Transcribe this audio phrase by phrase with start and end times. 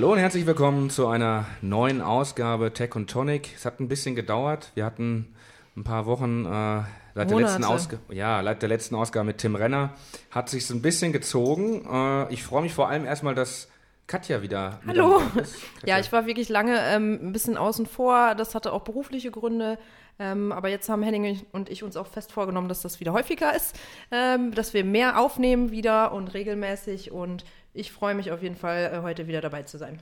[0.00, 3.50] Hallo und herzlich willkommen zu einer neuen Ausgabe Tech und Tonic.
[3.54, 4.70] Es hat ein bisschen gedauert.
[4.72, 5.34] Wir hatten
[5.76, 6.82] ein paar Wochen äh,
[7.14, 9.92] seit, der letzten, Ausg ja, seit der letzten Ausgabe mit Tim Renner.
[10.30, 11.84] Hat sich ein bisschen gezogen.
[11.84, 13.68] Äh, ich freue mich vor allem erstmal, dass
[14.06, 14.80] Katja wieder.
[14.86, 15.20] Hallo.
[15.84, 18.34] Ja, ich war wirklich lange ähm, ein bisschen außen vor.
[18.34, 19.76] Das hatte auch berufliche Gründe.
[20.18, 23.54] Ähm, aber jetzt haben Henning und ich uns auch fest vorgenommen, dass das wieder häufiger
[23.54, 23.78] ist,
[24.10, 27.12] ähm, dass wir mehr aufnehmen wieder und regelmäßig.
[27.12, 29.98] Und ich freue mich auf jeden Fall, äh, heute wieder dabei zu sein.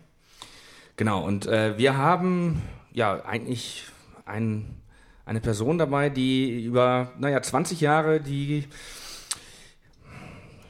[0.97, 3.85] Genau, und äh, wir haben ja eigentlich
[4.25, 4.77] ein,
[5.25, 8.65] eine Person dabei, die über, naja, 20 Jahre die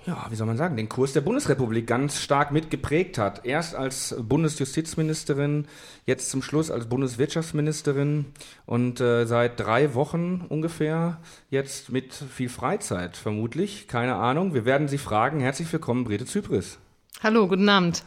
[0.08, 3.44] ja, wie soll man sagen, den Kurs der Bundesrepublik ganz stark mitgeprägt hat.
[3.44, 5.66] Erst als Bundesjustizministerin,
[6.06, 8.24] jetzt zum Schluss als Bundeswirtschaftsministerin
[8.64, 13.86] und äh, seit drei Wochen ungefähr jetzt mit viel Freizeit vermutlich.
[13.86, 14.54] Keine Ahnung.
[14.54, 15.40] Wir werden Sie fragen.
[15.40, 16.78] Herzlich willkommen, Brete Zypris.
[17.22, 18.04] Hallo, guten Abend.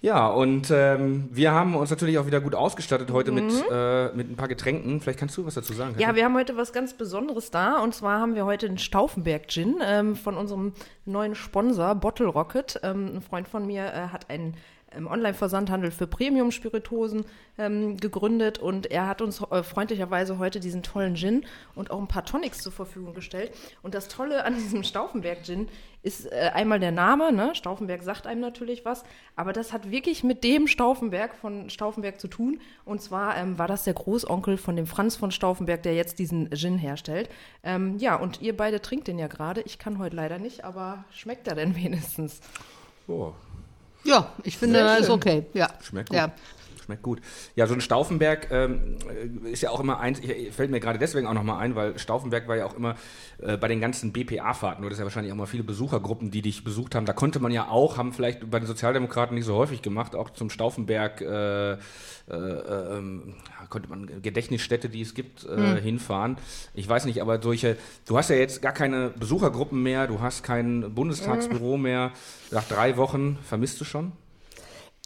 [0.00, 3.46] Ja, und ähm, wir haben uns natürlich auch wieder gut ausgestattet heute mhm.
[3.46, 5.00] mit, äh, mit ein paar Getränken.
[5.00, 5.92] Vielleicht kannst du was dazu sagen.
[5.92, 6.08] Katja?
[6.08, 7.80] Ja, wir haben heute was ganz Besonderes da.
[7.80, 10.72] Und zwar haben wir heute den Stauffenberg Gin ähm, von unserem
[11.04, 12.78] neuen Sponsor Bottle Rocket.
[12.84, 14.54] Ähm, ein Freund von mir äh, hat einen
[14.92, 17.24] ähm, Online-Versandhandel für Premium-Spiritosen
[17.58, 22.08] ähm, gegründet und er hat uns äh, freundlicherweise heute diesen tollen Gin und auch ein
[22.08, 23.52] paar Tonics zur Verfügung gestellt.
[23.82, 25.68] Und das Tolle an diesem Stauffenberg-Gin
[26.02, 27.54] ist äh, einmal der Name, ne?
[27.54, 29.04] Stauffenberg sagt einem natürlich was,
[29.36, 32.60] aber das hat wirklich mit dem Stauffenberg von Stauffenberg zu tun.
[32.84, 36.50] Und zwar ähm, war das der Großonkel von dem Franz von Stauffenberg, der jetzt diesen
[36.52, 37.28] Gin herstellt.
[37.62, 39.60] Ähm, ja, und ihr beide trinkt den ja gerade.
[39.62, 42.40] Ich kann heute leider nicht, aber schmeckt er denn wenigstens?
[43.08, 43.32] Oh,
[44.08, 45.46] ja, ich finde, das ist okay.
[45.54, 45.68] Ja.
[45.82, 46.16] Schmeckt gut.
[46.16, 46.32] Ja.
[46.88, 47.20] Schmeckt gut.
[47.54, 48.96] Ja, so ein Stauffenberg ähm,
[49.44, 50.22] ist ja auch immer eins,
[50.52, 52.94] fällt mir gerade deswegen auch nochmal ein, weil Stauffenberg war ja auch immer
[53.42, 56.64] äh, bei den ganzen BPA-Fahrten, du hattest ja wahrscheinlich auch mal viele Besuchergruppen, die dich
[56.64, 57.04] besucht haben.
[57.04, 60.30] Da konnte man ja auch, haben vielleicht bei den Sozialdemokraten nicht so häufig gemacht, auch
[60.30, 61.76] zum Stauffenberg äh, äh,
[62.30, 63.34] ähm,
[63.68, 65.76] konnte man Gedächtnisstätte, die es gibt, mhm.
[65.76, 66.38] hinfahren.
[66.72, 67.76] Ich weiß nicht, aber solche,
[68.06, 71.82] du hast ja jetzt gar keine Besuchergruppen mehr, du hast kein Bundestagsbüro mhm.
[71.82, 72.12] mehr.
[72.50, 74.12] Nach drei Wochen vermisst du schon?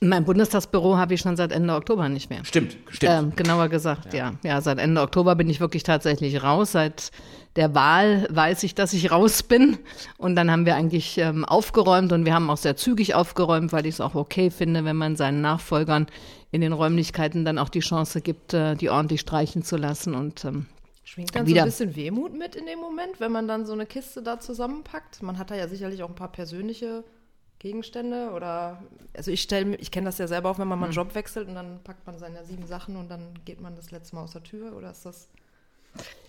[0.05, 2.45] Mein Bundestagsbüro habe ich schon seit Ende Oktober nicht mehr.
[2.45, 3.13] Stimmt, stimmt.
[3.13, 4.33] Ähm, genauer gesagt, ja.
[4.43, 4.51] ja.
[4.51, 4.61] ja.
[4.61, 6.73] seit Ende Oktober bin ich wirklich tatsächlich raus.
[6.73, 7.13] Seit
[7.55, 9.79] der Wahl weiß ich, dass ich raus bin.
[10.19, 13.87] Und dann haben wir eigentlich ähm, aufgeräumt und wir haben auch sehr zügig aufgeräumt, weil
[13.87, 16.09] ich es auch okay finde, wenn man seinen Nachfolgern
[16.51, 20.45] in den Räumlichkeiten dann auch die Chance gibt, äh, die ordentlich streichen zu lassen und
[20.45, 20.67] ähm,
[21.05, 21.61] Schwingt dann wieder.
[21.61, 24.41] so ein bisschen Wehmut mit in dem Moment, wenn man dann so eine Kiste da
[24.41, 25.23] zusammenpackt?
[25.23, 27.05] Man hat da ja sicherlich auch ein paar persönliche
[27.63, 28.83] Gegenstände oder
[29.17, 31.05] also ich stelle ich kenne das ja selber auch, wenn man mal einen hm.
[31.05, 34.17] Job wechselt und dann packt man seine sieben Sachen und dann geht man das letzte
[34.17, 35.29] Mal aus der Tür oder ist das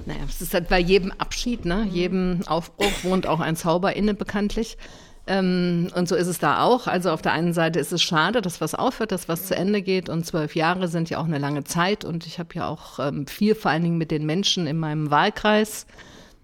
[0.06, 1.86] naja, es ist halt bei jedem Abschied, ne?
[1.86, 1.92] Mhm.
[1.92, 4.78] jedem Aufbruch wohnt auch ein Zauber inne bekanntlich.
[5.26, 6.88] Ähm, und so ist es da auch.
[6.88, 9.82] Also auf der einen Seite ist es schade, dass was aufhört, dass was zu Ende
[9.82, 10.10] geht.
[10.10, 12.04] Und zwölf Jahre sind ja auch eine lange Zeit.
[12.04, 15.10] Und ich habe ja auch ähm, viel vor allen Dingen mit den Menschen in meinem
[15.10, 15.88] Wahlkreis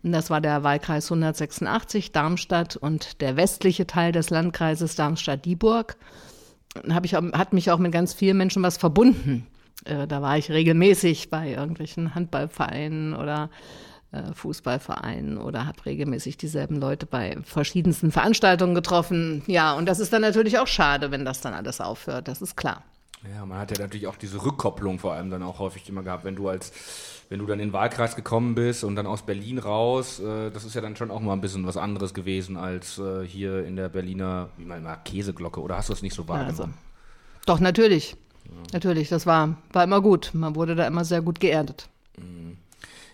[0.04, 5.98] das war der Wahlkreis 186 Darmstadt und der westliche Teil des Landkreises Darmstadt-Dieburg.
[7.04, 9.48] Ich, hat mich auch mit ganz vielen Menschen was verbunden.
[9.86, 13.50] Äh, da war ich regelmäßig bei irgendwelchen Handballvereinen oder
[14.12, 19.44] äh, Fußballvereinen oder habe regelmäßig dieselben Leute bei verschiedensten Veranstaltungen getroffen.
[19.48, 22.56] Ja, und das ist dann natürlich auch schade, wenn das dann alles aufhört, das ist
[22.56, 22.84] klar.
[23.34, 26.24] Ja, man hat ja natürlich auch diese Rückkopplung vor allem dann auch häufig immer gehabt,
[26.24, 26.72] wenn du als
[27.30, 30.66] wenn du dann in den Wahlkreis gekommen bist und dann aus Berlin raus, äh, das
[30.66, 33.76] ist ja dann schon auch mal ein bisschen was anderes gewesen als äh, hier in
[33.76, 36.60] der Berliner, wie man mal Käseglocke, oder hast du es nicht so wahrgenommen?
[36.60, 36.70] Also,
[37.46, 38.16] doch, natürlich.
[38.46, 38.52] Ja.
[38.74, 40.32] Natürlich, das war, war immer gut.
[40.34, 41.88] Man wurde da immer sehr gut geerdet.
[42.18, 42.58] Mhm.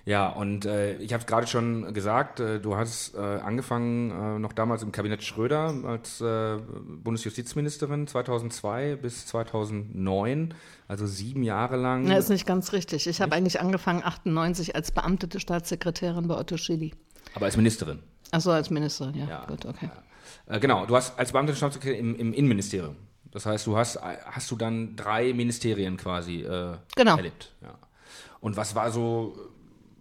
[0.06, 4.40] Ja, und äh, ich habe es gerade schon gesagt, äh, du hast äh, angefangen äh,
[4.40, 6.58] noch damals im Kabinett Schröder als äh,
[7.04, 10.54] Bundesjustizministerin 2002 bis 2009,
[10.88, 12.06] also sieben Jahre lang.
[12.06, 13.08] Ja, ist nicht ganz richtig.
[13.08, 16.94] Ich habe eigentlich angefangen 98 als beamtete Staatssekretärin bei Otto Schily.
[17.34, 17.98] Aber als Ministerin?
[18.30, 19.26] Ach so, als Ministerin, ja.
[19.28, 19.90] ja gut, okay.
[20.48, 20.56] Ja.
[20.56, 22.96] Äh, genau, du hast als beamtete Staatssekretärin im, im, Innenministerium.
[23.32, 26.46] Das heißt, du hast, hast du dann drei Ministerien quasi
[26.96, 27.18] genau.
[27.18, 27.52] erlebt.
[27.62, 27.74] Ja.
[28.40, 29.36] Und was war so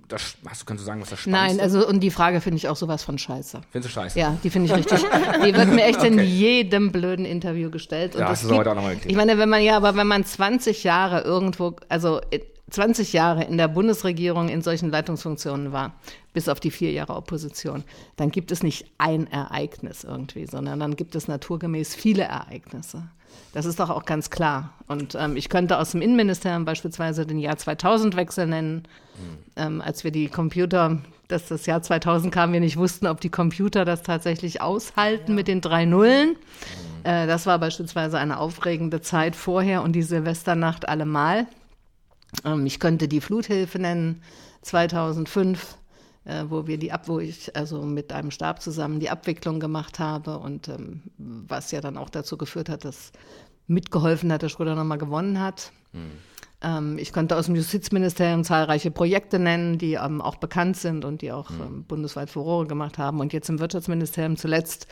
[0.09, 2.59] das, hast du, kannst du sagen, was das Spannendste Nein, also und die Frage finde
[2.59, 3.61] ich auch sowas von scheiße.
[3.71, 4.19] Findest du scheiße?
[4.19, 5.01] Ja, die finde ich richtig.
[5.45, 6.09] die wird mir echt okay.
[6.09, 8.15] in jedem blöden Interview gestellt.
[8.15, 9.11] Und ja, hast du heute auch nochmal gekriegt.
[9.11, 12.21] Ich meine, wenn man ja, aber wenn man 20 Jahre irgendwo, also
[12.71, 15.95] 20 Jahre in der Bundesregierung in solchen Leitungsfunktionen war,
[16.33, 17.85] bis auf die vier Jahre Opposition,
[18.17, 23.05] dann gibt es nicht ein Ereignis irgendwie, sondern dann gibt es naturgemäß viele Ereignisse.
[23.53, 24.75] Das ist doch auch ganz klar.
[24.89, 28.83] Und ähm, ich könnte aus dem Innenministerium beispielsweise den Jahr 2000-Wechsel nennen,
[29.17, 29.39] mhm.
[29.57, 30.99] ähm, als wir die Computer,
[31.29, 35.35] dass das Jahr 2000 kam, wir nicht wussten, ob die Computer das tatsächlich aushalten ja.
[35.37, 36.31] mit den drei Nullen.
[36.31, 37.05] Mhm.
[37.05, 41.47] Äh, das war beispielsweise eine aufregende Zeit vorher und die Silvesternacht allemal.
[42.45, 44.23] Ähm, ich könnte die Fluthilfe nennen,
[44.63, 45.77] 2005
[46.25, 49.99] äh, wo wir die ab, wo ich also mit einem Stab zusammen die Abwicklung gemacht
[49.99, 53.13] habe und ähm, was ja dann auch dazu geführt hat, dass
[53.67, 55.73] mitgeholfen hat, dass Schröder nochmal gewonnen hat.
[55.93, 56.13] Mhm.
[56.63, 61.23] Ähm, ich könnte aus dem Justizministerium zahlreiche Projekte nennen, die ähm, auch bekannt sind und
[61.23, 61.61] die auch mhm.
[61.61, 63.21] ähm, bundesweit Furore gemacht haben.
[63.21, 64.87] Und jetzt im Wirtschaftsministerium zuletzt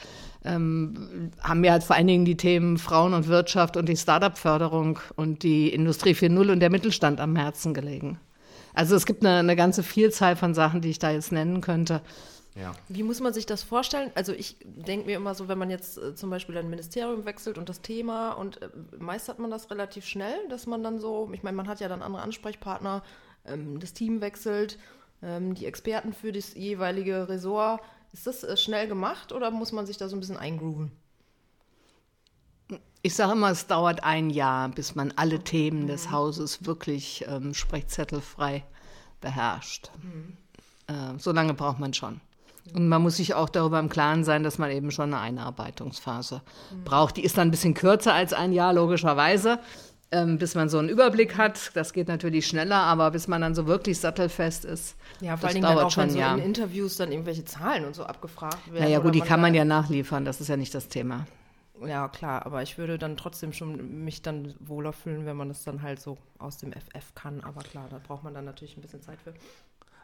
[0.45, 4.99] ähm, haben mir halt vor allen Dingen die Themen Frauen und Wirtschaft und die Start-up-Förderung
[5.17, 8.19] und die Industrie 4.0 und der Mittelstand am Herzen gelegen.
[8.75, 12.01] Also es gibt eine, eine ganze Vielzahl von Sachen, die ich da jetzt nennen könnte.
[12.55, 12.73] Ja.
[12.89, 14.11] Wie muss man sich das vorstellen?
[14.15, 17.57] Also ich denke mir immer so, wenn man jetzt äh, zum Beispiel ein Ministerium wechselt
[17.57, 21.43] und das Thema und äh, meistert man das relativ schnell, dass man dann so, ich
[21.43, 23.03] meine, man hat ja dann andere Ansprechpartner,
[23.47, 24.79] ähm, das Team wechselt,
[25.23, 27.81] ähm, die Experten für das jeweilige Ressort.
[28.13, 30.93] Ist das äh, schnell gemacht oder muss man sich da so ein bisschen eingrooven?
[33.05, 37.53] Ich sage immer, es dauert ein Jahr, bis man alle Themen des Hauses wirklich ähm,
[37.53, 38.63] sprechzettelfrei
[39.21, 39.91] beherrscht.
[40.01, 40.37] Mhm.
[40.87, 42.21] Äh, so lange braucht man schon.
[42.75, 46.43] Und man muss sich auch darüber im Klaren sein, dass man eben schon eine Einarbeitungsphase
[46.71, 46.85] mhm.
[46.85, 47.17] braucht.
[47.17, 49.59] Die ist dann ein bisschen kürzer als ein Jahr, logischerweise,
[50.13, 51.73] ähm, bis man so einen Überblick hat.
[51.75, 55.57] Das geht natürlich schneller, aber bis man dann so wirklich sattelfest ist, ja, vor das
[55.57, 58.73] allem dauert dann auch, schon wenn so in Interviews dann irgendwelche Zahlen und so abgefragt
[58.73, 58.85] werden.
[58.85, 61.27] Naja gut, die kann man ja nachliefern, das ist ja nicht das Thema.
[61.87, 65.65] Ja, klar, aber ich würde dann trotzdem schon mich dann wohler fühlen, wenn man das
[65.65, 67.41] dann halt so aus dem FF kann.
[67.43, 69.35] Aber klar, da braucht man dann natürlich ein bisschen Zeit für.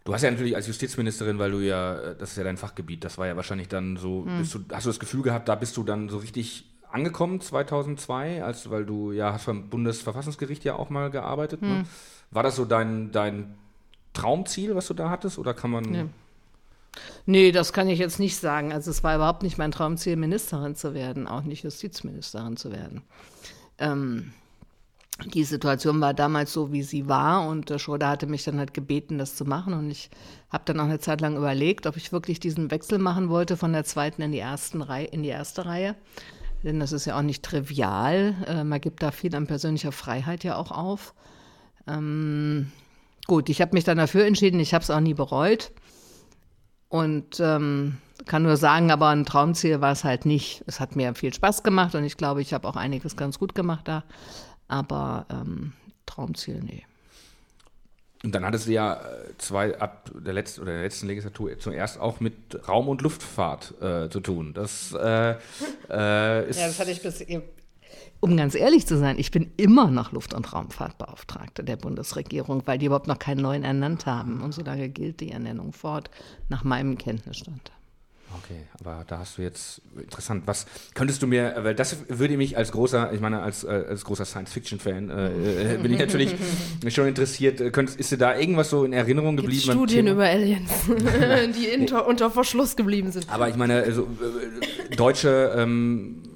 [0.04, 3.04] Du hast ja natürlich als Justizministerin, weil du ja, äh, das ist ja dein Fachgebiet,
[3.04, 4.48] das war ja wahrscheinlich dann so, hm.
[4.50, 8.70] du, hast du das Gefühl gehabt, da bist du dann so richtig angekommen 2002, als,
[8.70, 11.62] weil du ja hast beim Bundesverfassungsgericht ja auch mal gearbeitet.
[11.62, 11.68] Ne?
[11.68, 11.78] Hm.
[11.78, 11.84] Ne?
[12.30, 13.54] War das so dein, dein
[14.12, 15.94] Traumziel, was du da hattest, oder kann man...
[15.94, 16.04] Ja.
[17.26, 18.72] Nee, das kann ich jetzt nicht sagen.
[18.72, 23.02] Also es war überhaupt nicht mein Traumziel, Ministerin zu werden, auch nicht Justizministerin zu werden.
[23.78, 24.32] Ähm,
[25.34, 28.72] die Situation war damals so, wie sie war und der Schröder hatte mich dann halt
[28.72, 30.10] gebeten, das zu machen und ich
[30.48, 33.72] habe dann auch eine Zeit lang überlegt, ob ich wirklich diesen Wechsel machen wollte von
[33.72, 35.96] der zweiten in die ersten Reihe, in die erste Reihe.
[36.62, 38.34] Denn das ist ja auch nicht trivial.
[38.46, 41.14] Äh, man gibt da viel an persönlicher Freiheit ja auch auf.
[41.86, 42.70] Ähm,
[43.26, 45.72] gut, ich habe mich dann dafür entschieden, ich habe es auch nie bereut.
[46.88, 50.62] Und ähm, kann nur sagen, aber ein Traumziel war es halt nicht.
[50.66, 53.54] Es hat mir viel Spaß gemacht und ich glaube, ich habe auch einiges ganz gut
[53.54, 54.04] gemacht da.
[54.68, 55.72] Aber ähm,
[56.06, 56.84] Traumziel, nee.
[58.24, 62.00] Und dann hattest du ja äh, zwei ab der letzten oder der letzten Legislatur zuerst
[62.00, 62.34] auch mit
[62.68, 64.54] Raum- und Luftfahrt äh, zu tun.
[64.54, 65.36] Das äh,
[65.88, 66.58] äh, ist.
[66.58, 67.20] Ja, das hatte ich bis
[68.20, 72.78] um ganz ehrlich zu sein, ich bin immer noch Luft- und Raumfahrtbeauftragte der Bundesregierung, weil
[72.78, 74.42] die überhaupt noch keinen neuen ernannt haben.
[74.42, 76.10] Und solange gilt die Ernennung fort,
[76.48, 77.72] nach meinem Kenntnisstand.
[78.44, 80.42] Okay, aber da hast du jetzt interessant.
[80.46, 84.04] Was könntest du mir, weil das würde mich als großer, ich meine als, äh, als
[84.04, 86.34] großer Science-Fiction-Fan äh, äh bin ich natürlich
[86.88, 87.60] schon interessiert.
[87.60, 89.62] Äh, könntest, ist dir da irgendwas so in Erinnerung geblieben?
[89.62, 90.70] Gibt's Studien über Aliens,
[91.56, 93.32] die inter, unter Verschluss geblieben sind.
[93.32, 94.06] Aber ich meine, also,
[94.94, 96.27] deutsche ähm,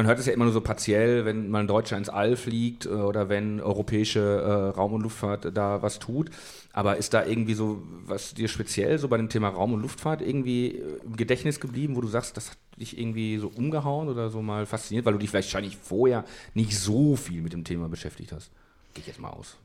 [0.00, 2.86] man hört es ja immer nur so partiell, wenn mal ein Deutscher ins All fliegt
[2.86, 6.30] äh, oder wenn europäische äh, Raum- und Luftfahrt da was tut.
[6.72, 10.22] Aber ist da irgendwie so was dir speziell so bei dem Thema Raum- und Luftfahrt
[10.22, 14.30] irgendwie äh, im Gedächtnis geblieben, wo du sagst, das hat dich irgendwie so umgehauen oder
[14.30, 18.32] so mal fasziniert, weil du dich wahrscheinlich vorher nicht so viel mit dem Thema beschäftigt
[18.32, 18.50] hast?
[18.94, 19.58] Gehe ich jetzt mal aus.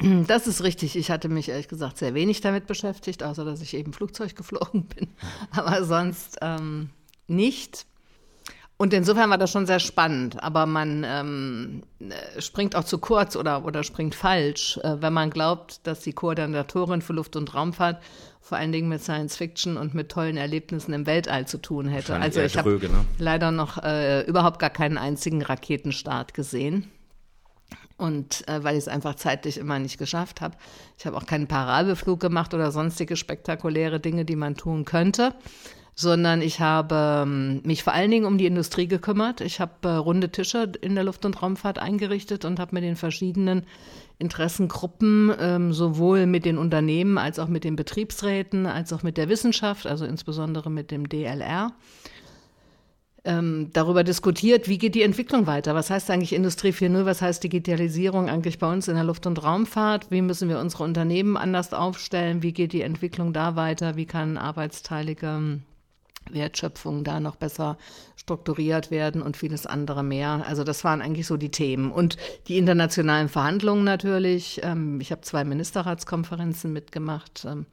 [0.26, 0.96] Das ist richtig.
[0.96, 4.86] Ich hatte mich ehrlich gesagt sehr wenig damit beschäftigt, außer dass ich eben Flugzeug geflogen
[4.86, 5.06] bin.
[5.52, 6.90] Aber sonst ähm,
[7.28, 7.86] nicht.
[8.82, 13.36] Und insofern war das schon sehr spannend, aber man ähm, äh, springt auch zu kurz
[13.36, 18.02] oder, oder springt falsch, äh, wenn man glaubt, dass die Koordinatorin für Luft- und Raumfahrt
[18.40, 22.16] vor allen Dingen mit Science Fiction und mit tollen Erlebnissen im Weltall zu tun hätte.
[22.16, 23.04] Also ich habe ne?
[23.18, 26.90] leider noch äh, überhaupt gar keinen einzigen Raketenstart gesehen.
[27.98, 30.56] Und äh, weil ich es einfach zeitlich immer nicht geschafft habe.
[30.98, 35.36] Ich habe auch keinen Parabelflug gemacht oder sonstige spektakuläre Dinge, die man tun könnte
[35.94, 39.40] sondern ich habe ähm, mich vor allen Dingen um die Industrie gekümmert.
[39.40, 42.96] Ich habe äh, runde Tische in der Luft- und Raumfahrt eingerichtet und habe mit den
[42.96, 43.64] verschiedenen
[44.18, 49.28] Interessengruppen, ähm, sowohl mit den Unternehmen als auch mit den Betriebsräten, als auch mit der
[49.28, 51.72] Wissenschaft, also insbesondere mit dem DLR,
[53.24, 55.74] ähm, darüber diskutiert, wie geht die Entwicklung weiter?
[55.74, 57.04] Was heißt eigentlich Industrie 4.0?
[57.04, 60.10] Was heißt Digitalisierung eigentlich bei uns in der Luft- und Raumfahrt?
[60.10, 62.42] Wie müssen wir unsere Unternehmen anders aufstellen?
[62.42, 63.96] Wie geht die Entwicklung da weiter?
[63.96, 65.60] Wie kann arbeitsteilige
[66.30, 67.78] Wertschöpfung da noch besser
[68.16, 70.44] strukturiert werden und vieles andere mehr.
[70.46, 71.90] Also das waren eigentlich so die Themen.
[71.90, 72.16] Und
[72.48, 74.60] die internationalen Verhandlungen natürlich.
[74.62, 77.66] Ähm, ich habe zwei Ministerratskonferenzen mitgemacht, ähm,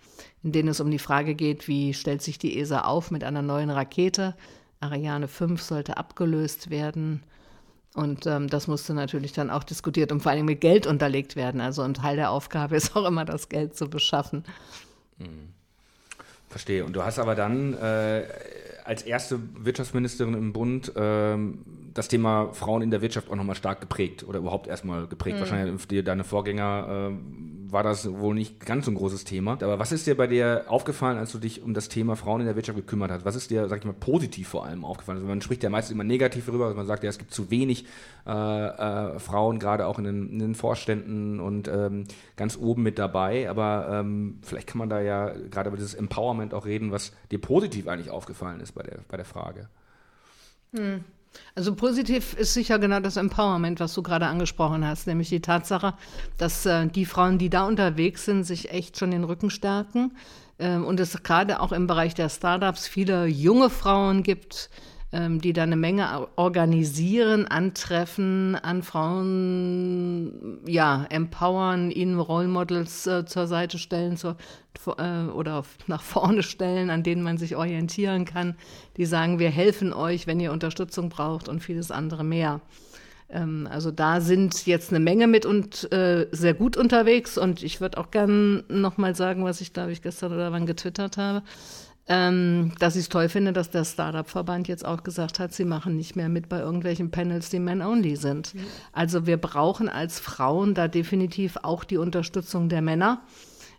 [0.43, 3.41] in denen es um die Frage geht, wie stellt sich die ESA auf mit einer
[3.41, 4.35] neuen Rakete.
[4.79, 7.23] Ariane 5 sollte abgelöst werden.
[7.95, 11.59] Und ähm, das musste natürlich dann auch diskutiert und vor allem mit Geld unterlegt werden.
[11.59, 14.43] Also ein Teil der Aufgabe ist auch immer, das Geld zu beschaffen.
[15.17, 15.53] Hm.
[16.49, 16.83] Verstehe.
[16.83, 18.23] Und du hast aber dann äh,
[18.83, 21.59] als erste Wirtschaftsministerin im Bund ähm,
[21.99, 25.35] das Thema Frauen in der Wirtschaft auch nochmal stark geprägt oder überhaupt erstmal geprägt.
[25.35, 25.41] Mhm.
[25.41, 29.53] Wahrscheinlich deine Vorgänger äh, war das wohl nicht ganz so ein großes Thema.
[29.53, 32.47] Aber was ist dir bei dir aufgefallen, als du dich um das Thema Frauen in
[32.47, 33.25] der Wirtschaft gekümmert hast?
[33.25, 35.17] Was ist dir, sag ich mal, positiv vor allem aufgefallen?
[35.17, 37.51] Also man spricht ja meistens immer negativ darüber, also man sagt ja, es gibt zu
[37.51, 37.85] wenig
[38.25, 42.05] äh, äh, Frauen, gerade auch in den, in den Vorständen und ähm,
[42.37, 43.49] ganz oben mit dabei.
[43.49, 47.39] Aber ähm, vielleicht kann man da ja gerade über dieses Empowerment auch reden, was dir
[47.39, 49.67] positiv eigentlich aufgefallen ist bei der, bei der Frage.
[50.73, 51.03] Hm.
[51.55, 55.93] Also positiv ist sicher genau das Empowerment, was du gerade angesprochen hast, nämlich die Tatsache,
[56.37, 60.15] dass äh, die Frauen, die da unterwegs sind, sich echt schon den Rücken stärken.
[60.59, 64.69] Ähm, und es gerade auch im Bereich der Startups viele junge Frauen gibt,
[65.11, 73.47] die da eine Menge organisieren, antreffen, an Frauen, ja, empowern, ihnen Role Models äh, zur
[73.47, 74.37] Seite stellen zur,
[74.85, 78.55] äh, oder nach vorne stellen, an denen man sich orientieren kann,
[78.97, 82.61] die sagen, wir helfen euch, wenn ihr Unterstützung braucht und vieles andere mehr.
[83.31, 87.37] Ähm, also da sind jetzt eine Menge mit und äh, sehr gut unterwegs.
[87.37, 91.17] Und ich würde auch gern nochmal sagen, was ich glaube ich gestern oder wann getwittert
[91.17, 91.41] habe
[92.09, 95.95] ähm, dass ich es toll finde, dass der Startup-Verband jetzt auch gesagt hat, sie machen
[95.95, 98.55] nicht mehr mit bei irgendwelchen Panels, die Men-Only sind.
[98.55, 98.65] Mhm.
[98.91, 103.21] Also wir brauchen als Frauen da definitiv auch die Unterstützung der Männer,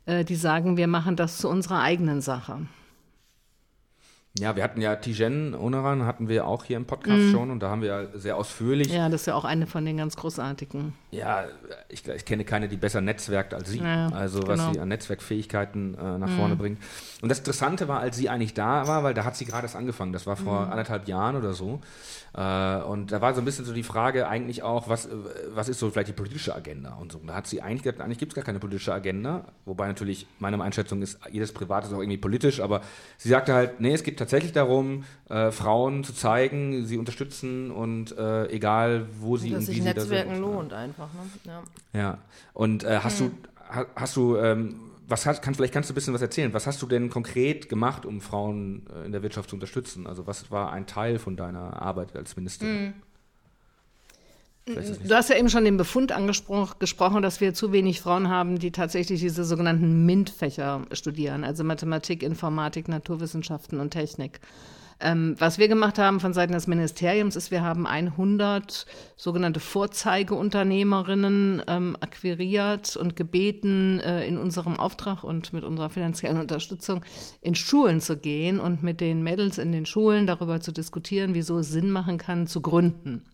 [0.06, 2.68] äh, die sagen, wir machen das zu unserer eigenen Sache.
[4.38, 7.30] Ja, wir hatten ja Tijen Onaran, hatten wir auch hier im Podcast mm.
[7.32, 8.92] schon und da haben wir ja sehr ausführlich.
[8.92, 10.92] Ja, das ist ja auch eine von den ganz großartigen.
[11.10, 11.46] Ja,
[11.88, 13.78] ich, ich kenne keine, die besser netzwerkt als sie.
[13.78, 14.72] Ja, also was genau.
[14.72, 16.37] sie an Netzwerkfähigkeiten äh, nach mm.
[16.37, 16.80] vorne bringt.
[17.22, 19.75] Und das Interessante war, als sie eigentlich da war, weil da hat sie gerade erst
[19.75, 20.70] angefangen, das war vor mm.
[20.70, 21.80] anderthalb Jahren oder so.
[22.34, 25.10] Äh, und da war so ein bisschen so die Frage eigentlich auch, was, äh,
[25.54, 27.18] was ist so vielleicht die politische Agenda und so.
[27.18, 30.26] Und da hat sie eigentlich gesagt, eigentlich gibt es gar keine politische Agenda, wobei natürlich
[30.38, 32.82] meine Einschätzung ist, jedes Privat ist auch irgendwie politisch, aber
[33.16, 38.16] sie sagte halt, nee, es geht tatsächlich darum, äh, Frauen zu zeigen, sie unterstützen und
[38.16, 40.44] äh, egal wo sie und, und wie sie Netzwerken da sind.
[40.44, 41.52] lohnt einfach, ne?
[41.92, 42.00] Ja.
[42.00, 42.18] ja.
[42.52, 43.30] Und äh, hast hm.
[43.30, 43.50] du
[43.94, 46.52] hast du ähm, was hast, kann, vielleicht kannst du ein bisschen was erzählen.
[46.55, 50.07] Was hast du denn konkret gemacht, um Frauen äh, in der Wirtschaft zu unterstützen?
[50.07, 52.88] Also was war ein Teil von deiner Arbeit als Ministerin?
[52.88, 52.95] Mm.
[54.67, 58.71] Du hast ja eben schon den Befund angesprochen, dass wir zu wenig Frauen haben, die
[58.71, 64.38] tatsächlich diese sogenannten MINT-Fächer studieren, also Mathematik, Informatik, Naturwissenschaften und Technik.
[65.02, 68.85] Ähm, was wir gemacht haben von Seiten des Ministeriums ist, wir haben 100
[69.16, 77.02] sogenannte Vorzeigeunternehmerinnen ähm, akquiriert und gebeten, äh, in unserem Auftrag und mit unserer finanziellen Unterstützung
[77.40, 81.61] in Schulen zu gehen und mit den Mädels in den Schulen darüber zu diskutieren, wieso
[81.61, 83.25] es Sinn machen kann, zu gründen.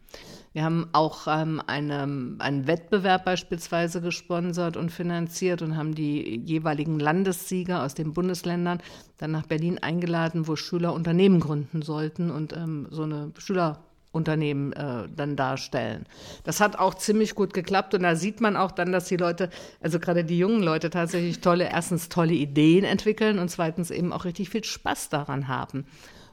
[0.56, 2.00] Wir haben auch ähm, eine,
[2.38, 8.80] einen Wettbewerb beispielsweise gesponsert und finanziert und haben die jeweiligen Landessieger aus den Bundesländern
[9.18, 15.08] dann nach Berlin eingeladen, wo Schüler Unternehmen gründen sollten und ähm, so eine Schülerunternehmen äh,
[15.14, 16.06] dann darstellen.
[16.44, 19.50] Das hat auch ziemlich gut geklappt und da sieht man auch dann, dass die Leute,
[19.82, 24.24] also gerade die jungen Leute tatsächlich tolle, erstens tolle Ideen entwickeln und zweitens eben auch
[24.24, 25.84] richtig viel Spaß daran haben,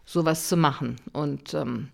[0.05, 0.95] sowas zu machen.
[1.11, 1.89] Und ähm,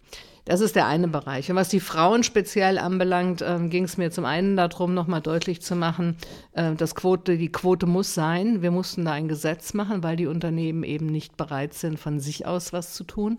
[0.50, 1.51] das ist der eine Bereich.
[1.51, 5.62] Und was die Frauen speziell anbelangt, äh, ging es mir zum einen darum, nochmal deutlich
[5.62, 6.18] zu machen,
[6.53, 8.63] äh, dass Quote, die Quote muss sein.
[8.63, 12.48] Wir mussten da ein Gesetz machen, weil die Unternehmen eben nicht bereit sind, von sich
[12.48, 13.38] aus was zu tun.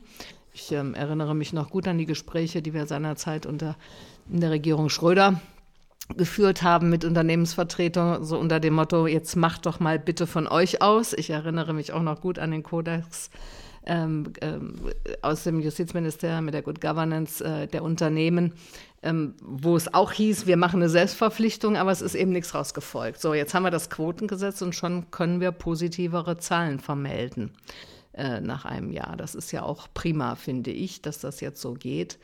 [0.55, 3.75] Ich ähm, erinnere mich noch gut an die Gespräche, die wir seinerzeit unter
[4.31, 5.41] in der Regierung Schröder
[6.17, 10.81] geführt haben mit Unternehmensvertretern, so unter dem Motto, jetzt macht doch mal bitte von euch
[10.81, 11.13] aus.
[11.13, 13.31] Ich erinnere mich auch noch gut an den Kodex
[13.87, 14.75] ähm, ähm,
[15.23, 18.53] aus dem Justizministerium mit der Good Governance äh, der Unternehmen,
[19.03, 23.21] ähm, wo es auch hieß, wir machen eine Selbstverpflichtung, aber es ist eben nichts rausgefolgt.
[23.21, 27.53] So, jetzt haben wir das Quotengesetz und schon können wir positivere Zahlen vermelden
[28.13, 29.17] äh, nach einem Jahr.
[29.17, 32.19] Das ist ja auch prima, finde ich, dass das jetzt so geht.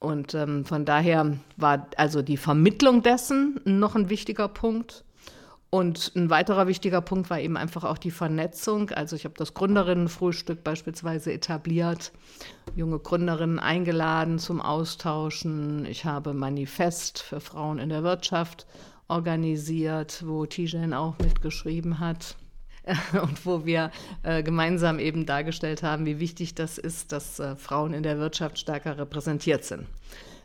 [0.00, 5.04] Und ähm, von daher war also die Vermittlung dessen noch ein wichtiger Punkt.
[5.70, 8.90] Und ein weiterer wichtiger Punkt war eben einfach auch die Vernetzung.
[8.90, 12.12] Also ich habe das Gründerinnenfrühstück beispielsweise etabliert,
[12.74, 15.84] junge Gründerinnen eingeladen zum Austauschen.
[15.84, 18.66] Ich habe Manifest für Frauen in der Wirtschaft
[19.08, 22.36] organisiert, wo Tijen auch mitgeschrieben hat
[23.22, 23.90] und wo wir
[24.22, 28.58] äh, gemeinsam eben dargestellt haben, wie wichtig das ist, dass äh, Frauen in der Wirtschaft
[28.58, 29.86] stärker repräsentiert sind.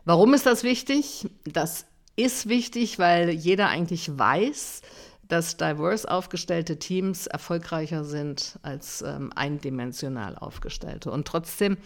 [0.03, 1.29] Warum ist das wichtig?
[1.45, 1.85] Das
[2.17, 4.81] ist wichtig, weil jeder eigentlich weiß,
[5.27, 11.11] dass diverse aufgestellte Teams erfolgreicher sind als ähm, eindimensional aufgestellte.
[11.11, 11.77] Und trotzdem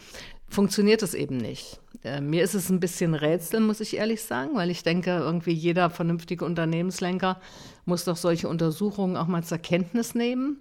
[0.49, 1.79] funktioniert es eben nicht.
[2.03, 5.53] Äh, mir ist es ein bisschen Rätsel, muss ich ehrlich sagen, weil ich denke, irgendwie
[5.53, 7.39] jeder vernünftige Unternehmenslenker
[7.85, 10.57] muss doch solche Untersuchungen auch mal zur Kenntnis nehmen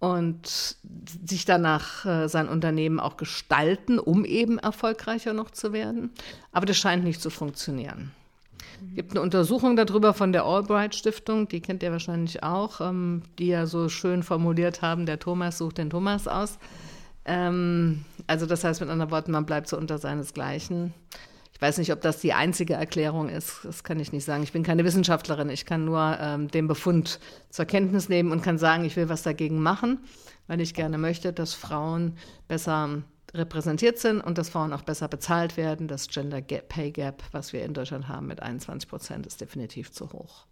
[0.00, 0.76] und
[1.26, 6.10] sich danach äh, sein Unternehmen auch gestalten, um eben erfolgreicher noch zu werden.
[6.52, 8.12] Aber das scheint nicht zu funktionieren.
[8.86, 13.22] Es gibt eine Untersuchung darüber von der Albright Stiftung, die kennt ihr wahrscheinlich auch, ähm,
[13.38, 16.58] die ja so schön formuliert haben, der Thomas sucht den Thomas aus.
[17.24, 20.94] Ähm, also das heißt mit anderen Worten, man bleibt so unter seinesgleichen.
[21.52, 23.64] Ich weiß nicht, ob das die einzige Erklärung ist.
[23.64, 24.44] Das kann ich nicht sagen.
[24.44, 25.50] Ich bin keine Wissenschaftlerin.
[25.50, 27.18] Ich kann nur ähm, den Befund
[27.50, 29.98] zur Kenntnis nehmen und kann sagen, ich will was dagegen machen,
[30.46, 32.16] weil ich gerne möchte, dass Frauen
[32.46, 33.02] besser
[33.34, 35.88] repräsentiert sind und dass Frauen auch besser bezahlt werden.
[35.88, 40.12] Das Gender Pay Gap, was wir in Deutschland haben mit 21 Prozent, ist definitiv zu
[40.12, 40.46] hoch.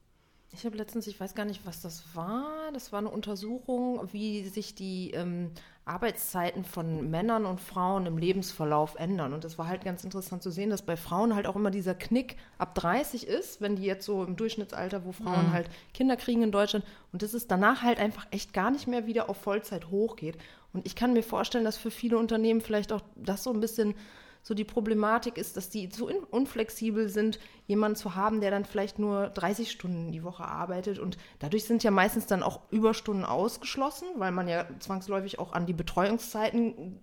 [0.52, 2.70] Ich habe letztens, ich weiß gar nicht, was das war.
[2.72, 5.50] Das war eine Untersuchung, wie sich die ähm,
[5.84, 9.34] Arbeitszeiten von Männern und Frauen im Lebensverlauf ändern.
[9.34, 11.94] Und das war halt ganz interessant zu sehen, dass bei Frauen halt auch immer dieser
[11.94, 15.52] Knick ab 30 ist, wenn die jetzt so im Durchschnittsalter, wo Frauen mhm.
[15.52, 19.06] halt Kinder kriegen in Deutschland, und dass es danach halt einfach echt gar nicht mehr
[19.06, 20.38] wieder auf Vollzeit hochgeht.
[20.76, 23.94] Und ich kann mir vorstellen, dass für viele Unternehmen vielleicht auch das so ein bisschen
[24.42, 28.98] so die Problematik ist, dass die so unflexibel sind, jemanden zu haben, der dann vielleicht
[28.98, 30.98] nur 30 Stunden die Woche arbeitet.
[30.98, 35.64] Und dadurch sind ja meistens dann auch Überstunden ausgeschlossen, weil man ja zwangsläufig auch an
[35.64, 37.00] die Betreuungszeiten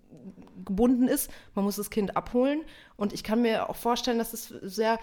[0.63, 1.31] gebunden ist.
[1.55, 2.61] Man muss das Kind abholen.
[2.95, 4.99] Und ich kann mir auch vorstellen, dass es sehr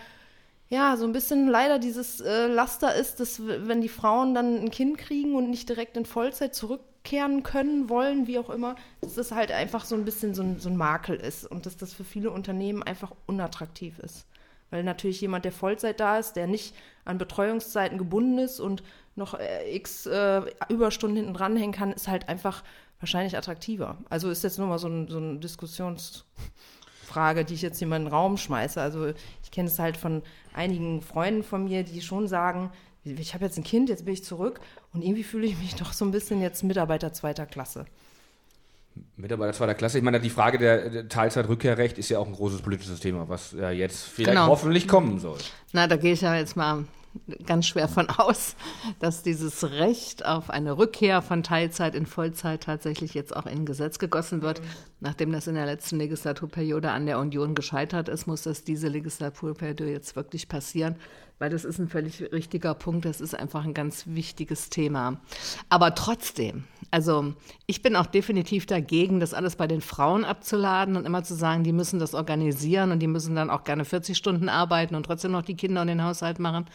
[0.69, 4.71] ja, so ein bisschen leider dieses äh, Laster ist, dass wenn die Frauen dann ein
[4.71, 9.15] Kind kriegen und nicht direkt in Vollzeit zurück zurückkehren können, wollen, wie auch immer, dass
[9.15, 11.93] das halt einfach so ein bisschen so ein, so ein Makel ist und dass das
[11.93, 14.27] für viele Unternehmen einfach unattraktiv ist.
[14.71, 18.83] Weil natürlich jemand, der Vollzeit da ist, der nicht an Betreuungszeiten gebunden ist und
[19.17, 22.63] noch äh, x äh, Überstunden hinten dranhängen kann, ist halt einfach
[23.01, 23.99] wahrscheinlich attraktiver.
[24.09, 27.97] Also ist jetzt nur mal so, ein, so eine Diskussionsfrage, die ich jetzt hier mal
[27.97, 28.81] in den Raum schmeiße.
[28.81, 30.23] Also ich kenne es halt von
[30.53, 32.71] einigen Freunden von mir, die schon sagen,
[33.03, 34.61] ich habe jetzt ein Kind, jetzt bin ich zurück
[34.93, 37.87] und irgendwie fühle ich mich doch so ein bisschen jetzt Mitarbeiter zweiter Klasse.
[39.17, 39.99] Mitarbeiter zweiter Klasse.
[39.99, 43.71] Ich meine, die Frage der Teilzeitrückkehrrecht ist ja auch ein großes politisches Thema, was ja
[43.71, 44.49] jetzt vielleicht genau.
[44.49, 45.39] hoffentlich kommen soll.
[45.73, 46.85] Na, da gehe ich ja jetzt mal
[47.47, 48.57] ganz schwer von aus,
[48.99, 53.99] dass dieses Recht auf eine Rückkehr von Teilzeit in Vollzeit tatsächlich jetzt auch in Gesetz
[53.99, 54.61] gegossen wird.
[54.61, 54.67] Mhm.
[55.01, 59.91] Nachdem das in der letzten Legislaturperiode an der Union gescheitert ist, muss das diese Legislaturperiode
[59.91, 60.97] jetzt wirklich passieren
[61.41, 63.07] weil das ist ein völlig richtiger Punkt.
[63.07, 65.21] Das ist einfach ein ganz wichtiges Thema.
[65.71, 67.33] Aber trotzdem, also
[67.67, 71.65] ich bin auch definitiv dagegen, das alles bei den Frauen abzuladen und immer zu sagen,
[71.65, 75.33] die müssen das organisieren und die müssen dann auch gerne 40 Stunden arbeiten und trotzdem
[75.33, 76.67] noch die Kinder und den Haushalt machen.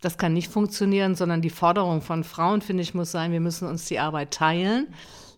[0.00, 3.66] Das kann nicht funktionieren, sondern die Forderung von Frauen, finde ich, muss sein, wir müssen
[3.66, 4.86] uns die Arbeit teilen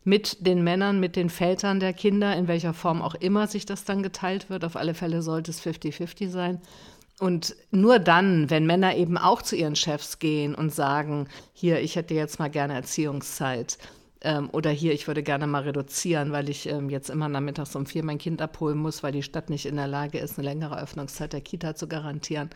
[0.05, 3.85] mit den Männern, mit den Vätern der Kinder, in welcher Form auch immer sich das
[3.85, 4.65] dann geteilt wird.
[4.65, 6.61] Auf alle Fälle sollte es 50-50 sein.
[7.25, 11.97] Und nur dann, wenn Männer eben auch zu ihren Chefs gehen und sagen, hier, ich
[11.97, 13.79] hätte jetzt mal gerne Erziehungszeit
[14.25, 17.87] ähm, oder hier, ich würde gerne mal reduzieren, weil ich ähm, jetzt immer nachmittags um
[17.87, 20.81] vier mein Kind abholen muss, weil die Stadt nicht in der Lage ist, eine längere
[20.81, 22.51] Öffnungszeit der Kita zu garantieren.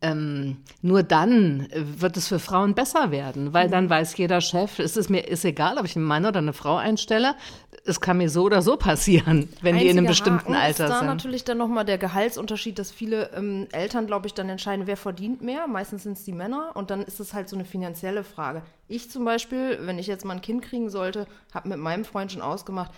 [0.00, 4.96] Ähm, nur dann wird es für Frauen besser werden, weil dann weiß jeder Chef, es
[4.96, 7.36] ist mir ist egal, ob ich einen Mann oder eine Frau einstelle,
[7.84, 10.84] es kann mir so oder so passieren, wenn Einziger die in einem bestimmten Haken Alter
[10.84, 11.06] ist da sind.
[11.06, 15.42] natürlich dann nochmal der Gehaltsunterschied, dass viele ähm, Eltern, glaube ich, dann entscheiden, wer verdient
[15.42, 15.68] mehr.
[15.68, 18.62] Meistens sind es die Männer und dann ist es halt so eine finanzielle Frage.
[18.88, 22.32] Ich zum Beispiel, wenn ich jetzt mal ein Kind kriegen sollte, habe mit meinem Freund
[22.32, 22.92] schon ausgemacht,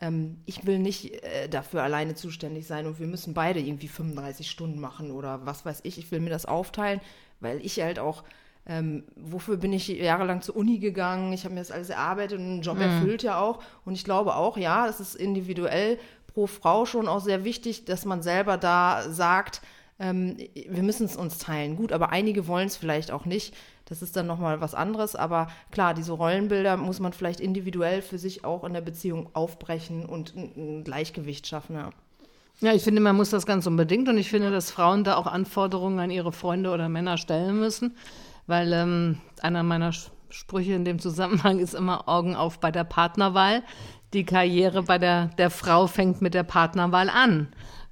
[0.00, 4.50] ähm, ich will nicht äh, dafür alleine zuständig sein und wir müssen beide irgendwie 35
[4.50, 5.98] Stunden machen oder was weiß ich.
[5.98, 7.00] Ich will mir das aufteilen,
[7.40, 8.24] weil ich halt auch
[8.68, 12.44] ähm, wofür bin ich jahrelang zur Uni gegangen, ich habe mir das alles erarbeitet und
[12.44, 12.82] einen Job mhm.
[12.82, 13.62] erfüllt ja auch.
[13.86, 18.04] Und ich glaube auch, ja, es ist individuell pro Frau schon auch sehr wichtig, dass
[18.04, 19.62] man selber da sagt,
[19.98, 21.76] ähm, wir müssen es uns teilen.
[21.76, 23.54] Gut, aber einige wollen es vielleicht auch nicht.
[23.86, 25.16] Das ist dann nochmal was anderes.
[25.16, 30.06] Aber klar, diese Rollenbilder muss man vielleicht individuell für sich auch in der Beziehung aufbrechen
[30.06, 31.76] und ein, Gleichgewicht schaffen.
[31.76, 31.90] Ja.
[32.60, 35.26] Ja, ich finde, man muss das ganz unbedingt und ich finde, dass Frauen da auch
[35.26, 37.94] Anforderungen an ihre Freunde oder Männer stellen müssen
[38.48, 39.92] weil ähm, einer meiner
[40.30, 43.62] Sprüche in dem Zusammenhang ist immer Augen auf bei der Partnerwahl.
[44.14, 47.48] Die Karriere bei der, der Frau fängt mit der Partnerwahl an.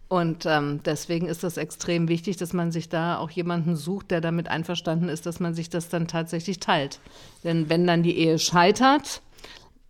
[0.08, 4.20] Und ähm, deswegen ist das extrem wichtig, dass man sich da auch jemanden sucht, der
[4.20, 7.00] damit einverstanden ist, dass man sich das dann tatsächlich teilt.
[7.42, 9.22] Denn wenn dann die Ehe scheitert,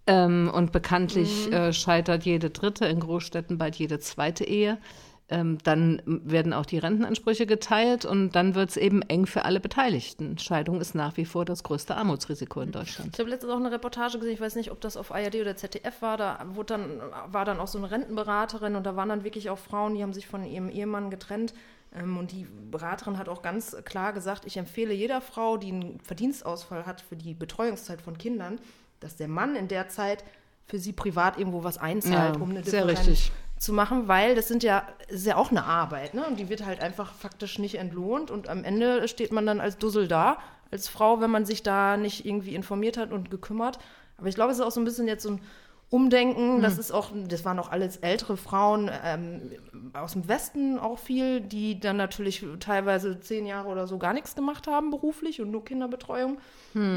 [0.07, 1.53] ähm, und bekanntlich mhm.
[1.53, 4.79] äh, scheitert jede dritte, in Großstädten bald jede zweite Ehe,
[5.29, 9.59] ähm, dann werden auch die Rentenansprüche geteilt und dann wird es eben eng für alle
[9.59, 10.39] Beteiligten.
[10.39, 13.15] Scheidung ist nach wie vor das größte Armutsrisiko in Deutschland.
[13.15, 15.57] Ich habe letztens auch eine Reportage gesehen, ich weiß nicht, ob das auf ARD oder
[15.57, 19.25] ZDF war, da wurde dann, war dann auch so eine Rentenberaterin und da waren dann
[19.25, 21.55] wirklich auch Frauen, die haben sich von ihrem Ehemann getrennt.
[21.93, 26.01] Ähm, und die Beraterin hat auch ganz klar gesagt, ich empfehle jeder Frau, die einen
[26.01, 28.61] Verdienstausfall hat für die Betreuungszeit von Kindern,
[29.01, 30.25] dass der Mann in der Zeit
[30.67, 33.33] für sie privat irgendwo was einzahlt, Ja, um eine sehr Differenz richtig.
[33.59, 36.27] Zu machen, weil das sind ja, das ist ja auch eine Arbeit, ne?
[36.27, 39.79] Und die wird halt einfach faktisch nicht entlohnt und am Ende steht man dann als
[39.79, 40.39] Dussel da,
[40.71, 43.79] als Frau, wenn man sich da nicht irgendwie informiert hat und gekümmert.
[44.19, 45.41] Aber ich glaube, es ist auch so ein bisschen jetzt so ein
[45.89, 46.63] Umdenken.
[46.63, 49.53] Das ist auch, das waren auch alles ältere Frauen ähm,
[49.93, 54.35] aus dem Westen auch viel, die dann natürlich teilweise zehn Jahre oder so gar nichts
[54.35, 56.39] gemacht haben beruflich und nur Kinderbetreuung.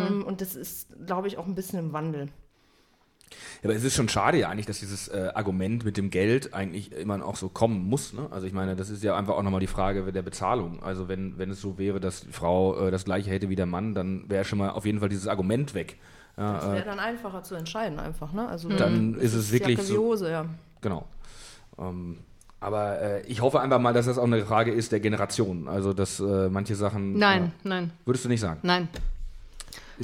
[0.10, 2.30] Ähm, und das ist, glaube ich, auch ein bisschen im Wandel.
[3.62, 6.54] Ja, aber es ist schon schade ja eigentlich, dass dieses äh, Argument mit dem Geld
[6.54, 8.14] eigentlich immer auch so kommen muss.
[8.14, 8.28] Ne?
[8.32, 10.82] Also ich meine, das ist ja einfach auch nochmal die Frage der Bezahlung.
[10.84, 13.66] Also wenn, wenn es so wäre, dass die Frau äh, das gleiche hätte wie der
[13.66, 15.98] Mann, dann wäre schon mal auf jeden Fall dieses Argument weg.
[16.38, 18.48] Ja, Das äh, wäre dann einfacher zu entscheiden einfach, ne?
[18.48, 20.46] Also Dann ist es wirklich Jacke wie so- ja.
[20.82, 21.06] genau.
[21.78, 22.20] Ähm,
[22.62, 25.68] aber äh, ich hoffe einfach mal, dass das auch eine Frage ist der Generation.
[25.68, 27.18] Also dass äh, manche Sachen.
[27.18, 28.60] Nein, Äh, nein, würdest du nicht sagen?
[28.64, 28.90] nein.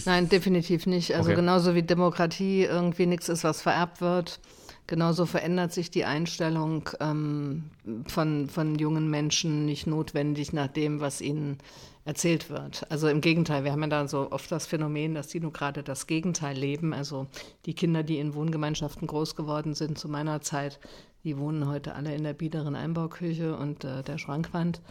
[0.03, 1.15] Nein, definitiv nicht.
[1.15, 1.39] Also Okay.
[1.39, 4.39] genauso wie Demokratie irgendwie nichts ist, was vererbt wird,
[4.88, 7.69] genauso verändert sich die Einstellung ähm,
[8.08, 11.58] von, von jungen Menschen nicht notwendig nach dem, was ihnen
[12.03, 12.86] erzählt wird.
[12.91, 15.81] Also im Gegenteil, wir haben ja da so oft das Phänomen, dass die nur gerade
[15.81, 16.93] das Gegenteil leben.
[16.93, 17.25] Also
[17.65, 20.79] die Kinder, die in Wohngemeinschaften groß geworden sind zu meiner Zeit,
[21.23, 24.81] die wohnen heute alle in der biederen Einbauküche und äh, der Schrankwand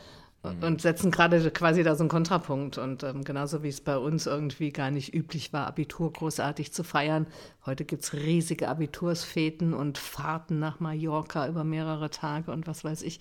[0.60, 2.76] und setzen gerade quasi da so einen Kontrapunkt.
[2.78, 6.84] Und ähm, genauso wie es bei uns irgendwie gar nicht üblich war, Abitur großartig zu
[6.84, 7.26] feiern,
[7.64, 13.20] heute gibt's riesige Abitursfeten und Fahrten nach Mallorca über mehrere Tage und was weiß ich.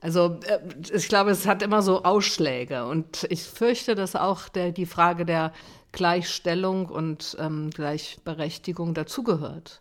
[0.00, 0.58] Also äh,
[0.92, 2.86] ich glaube, es hat immer so Ausschläge.
[2.86, 5.52] Und ich fürchte, dass auch der, die Frage der
[5.92, 9.80] Gleichstellung und ähm, Gleichberechtigung dazugehört.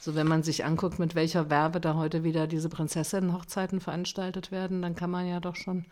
[0.00, 4.82] So, wenn man sich anguckt, mit welcher Werbe da heute wieder diese Prinzessinnen-Hochzeiten veranstaltet werden,
[4.82, 5.84] dann kann man ja doch schon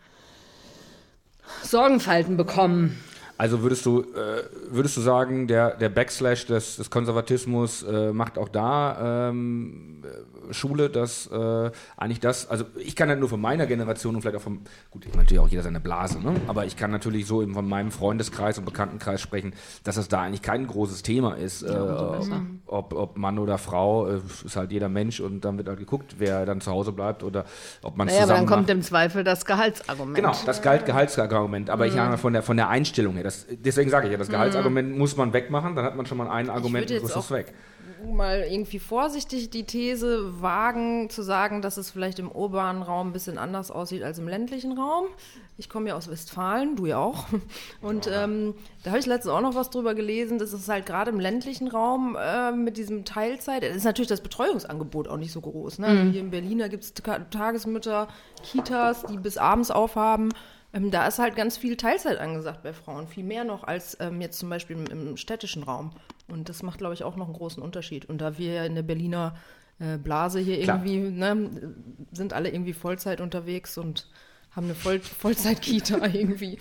[1.63, 2.97] Sorgenfalten bekommen.
[3.37, 8.37] Also würdest du, äh, würdest du sagen, der, der Backslash des, des Konservatismus äh, macht
[8.37, 13.41] auch da ähm, äh, Schule, dass äh, eigentlich das, also ich kann halt nur von
[13.41, 16.35] meiner Generation und vielleicht auch vom, gut, ich meine natürlich auch jeder seine Blase, ne?
[16.47, 20.21] aber ich kann natürlich so eben von meinem Freundeskreis und Bekanntenkreis sprechen, dass das da
[20.21, 21.77] eigentlich kein großes Thema ist, äh,
[22.67, 26.15] ob, ob Mann oder Frau, äh, ist halt jeder Mensch und dann wird halt geguckt,
[26.17, 27.45] wer dann zu Hause bleibt oder
[27.81, 28.77] ob man es Naja, aber zusammen dann kommt macht.
[28.77, 30.15] im Zweifel das Gehaltsargument.
[30.15, 31.69] Genau, das Gehalt, Gehaltsargument.
[31.69, 34.29] Aber ich habe von der, von der Einstellung her, das, deswegen sage ich ja, das
[34.29, 37.53] Gehaltsargument muss man wegmachen, dann hat man schon mal ein Argument und ist es weg.
[38.05, 43.13] Mal irgendwie vorsichtig die These wagen, zu sagen, dass es vielleicht im urbanen Raum ein
[43.13, 45.05] bisschen anders aussieht als im ländlichen Raum.
[45.57, 47.25] Ich komme ja aus Westfalen, du ja auch.
[47.81, 51.11] Und ähm, da habe ich letztens auch noch was drüber gelesen, dass es halt gerade
[51.11, 55.41] im ländlichen Raum äh, mit diesem Teilzeit, es ist natürlich das Betreuungsangebot auch nicht so
[55.41, 55.79] groß.
[55.79, 56.09] Ne?
[56.11, 58.07] Hier in Berlin, da gibt es Tagesmütter,
[58.43, 60.29] Kitas, die bis abends aufhaben.
[60.73, 64.21] Ähm, da ist halt ganz viel Teilzeit angesagt bei Frauen, viel mehr noch als ähm,
[64.21, 65.91] jetzt zum Beispiel im, im städtischen Raum.
[66.31, 68.05] Und das macht, glaube ich, auch noch einen großen Unterschied.
[68.05, 69.35] Und da wir ja in der Berliner
[69.79, 70.77] äh, Blase hier Klar.
[70.85, 71.73] irgendwie, ne,
[72.11, 74.07] sind alle irgendwie Vollzeit unterwegs und
[74.55, 76.59] haben eine Voll Vollzeit-Kita irgendwie.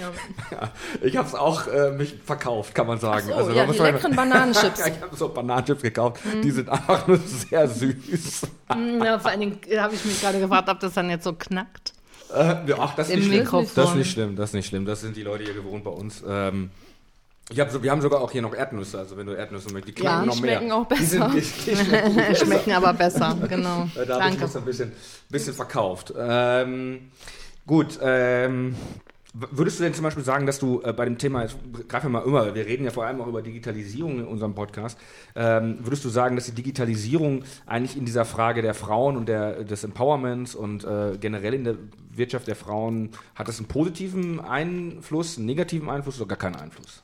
[0.00, 0.10] Ja.
[0.50, 3.26] Ja, ich habe es auch äh, mich verkauft, kann man sagen.
[3.28, 4.84] So, also, ja, die leckeren Bananenchips.
[4.86, 8.42] ich habe so Bananenchips gekauft, die sind einfach nur sehr süß.
[8.72, 11.24] Hm, Ja, vor allen Dingen äh, habe ich mich gerade gefragt, ob das dann jetzt
[11.24, 11.92] so knackt.
[12.34, 13.66] Äh, ja, ach, das ist nicht schlimm.
[13.74, 14.84] Das ist nicht schlimm, das ist nicht schlimm.
[14.84, 16.24] Das sind die Leute hier gewohnt bei uns.
[16.26, 16.70] Ähm,
[17.52, 19.98] ich hab so, wir haben sogar auch hier noch Erdnüsse, also wenn du Erdnüsse möchtest,
[19.98, 20.56] die Ja, knacken die noch mehr.
[20.58, 21.64] schmecken auch Die, sind, besser.
[21.64, 22.44] die, die schmecken besser.
[22.46, 23.88] Schmecken aber besser, genau.
[23.94, 24.40] Da habe ich Danke.
[24.40, 24.92] das ein bisschen,
[25.28, 26.12] bisschen verkauft.
[26.18, 27.10] Ähm,
[27.66, 28.74] gut, ähm,
[29.34, 31.56] würdest du denn zum Beispiel sagen, dass du äh, bei dem Thema, jetzt
[31.88, 34.98] greifen wir mal immer, wir reden ja vor allem auch über Digitalisierung in unserem Podcast,
[35.34, 39.64] ähm, würdest du sagen, dass die Digitalisierung eigentlich in dieser Frage der Frauen und der,
[39.64, 41.76] des Empowerments und äh, generell in der
[42.14, 47.02] Wirtschaft der Frauen, hat das einen positiven Einfluss, einen negativen Einfluss oder gar keinen Einfluss?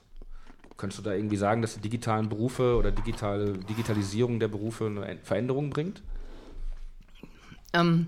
[0.79, 5.19] Könntest du da irgendwie sagen, dass die digitalen Berufe oder digitale Digitalisierung der Berufe eine
[5.23, 6.03] Veränderung bringt?
[7.75, 8.07] Ähm,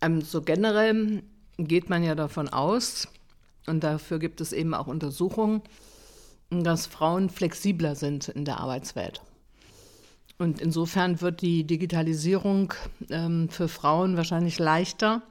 [0.00, 1.22] ähm, so generell
[1.58, 3.08] geht man ja davon aus,
[3.68, 5.62] und dafür gibt es eben auch Untersuchungen,
[6.50, 9.20] dass Frauen flexibler sind in der Arbeitswelt.
[10.38, 12.72] Und insofern wird die Digitalisierung
[13.10, 15.22] ähm, für Frauen wahrscheinlich leichter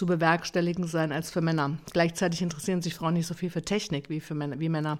[0.00, 1.76] zu bewerkstelligen sein als für Männer.
[1.92, 4.98] Gleichzeitig interessieren sich Frauen nicht so viel für Technik wie für Männer, wie Männer.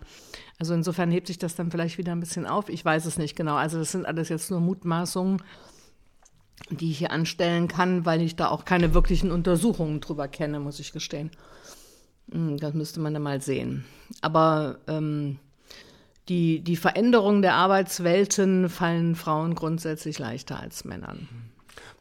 [0.59, 2.69] Also insofern hebt sich das dann vielleicht wieder ein bisschen auf.
[2.69, 3.55] Ich weiß es nicht genau.
[3.55, 5.43] Also das sind alles jetzt nur Mutmaßungen.
[6.69, 10.81] die ich hier anstellen kann, weil ich da auch keine wirklichen Untersuchungen drüber kenne, muss
[10.81, 11.31] ich gestehen.
[12.31, 13.87] Hm, das müsste man dann mal sehen.
[14.21, 15.39] Aber ähm,
[16.29, 21.27] die, die Veränderung der Arbeitswelten fallen Frauen grundsätzlich leichter als Männern.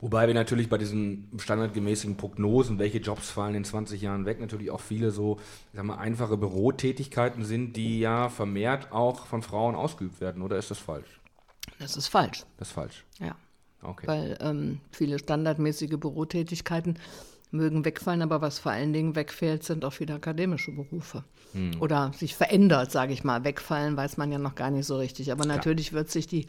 [0.01, 4.71] Wobei wir natürlich bei diesen standardgemäßen Prognosen, welche Jobs fallen in 20 Jahren weg, natürlich
[4.71, 5.39] auch viele so,
[5.73, 10.41] sagen wir, einfache Bürotätigkeiten sind, die ja vermehrt auch von Frauen ausgeübt werden.
[10.41, 11.19] Oder ist das falsch?
[11.79, 12.45] Das ist falsch.
[12.57, 13.05] Das ist falsch.
[13.19, 13.35] Ja.
[13.81, 14.07] Okay.
[14.07, 16.97] Weil ähm, viele standardmäßige Bürotätigkeiten
[17.51, 21.25] mögen wegfallen, aber was vor allen Dingen wegfällt, sind auch viele akademische Berufe.
[21.53, 21.71] Hm.
[21.81, 23.43] Oder sich verändert, sage ich mal.
[23.43, 25.31] Wegfallen weiß man ja noch gar nicht so richtig.
[25.31, 26.47] Aber natürlich wird sich die,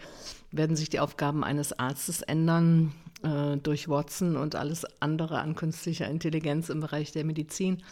[0.53, 6.09] werden sich die Aufgaben eines Arztes ändern äh, durch Watson und alles andere an künstlicher
[6.09, 7.83] Intelligenz im Bereich der Medizin.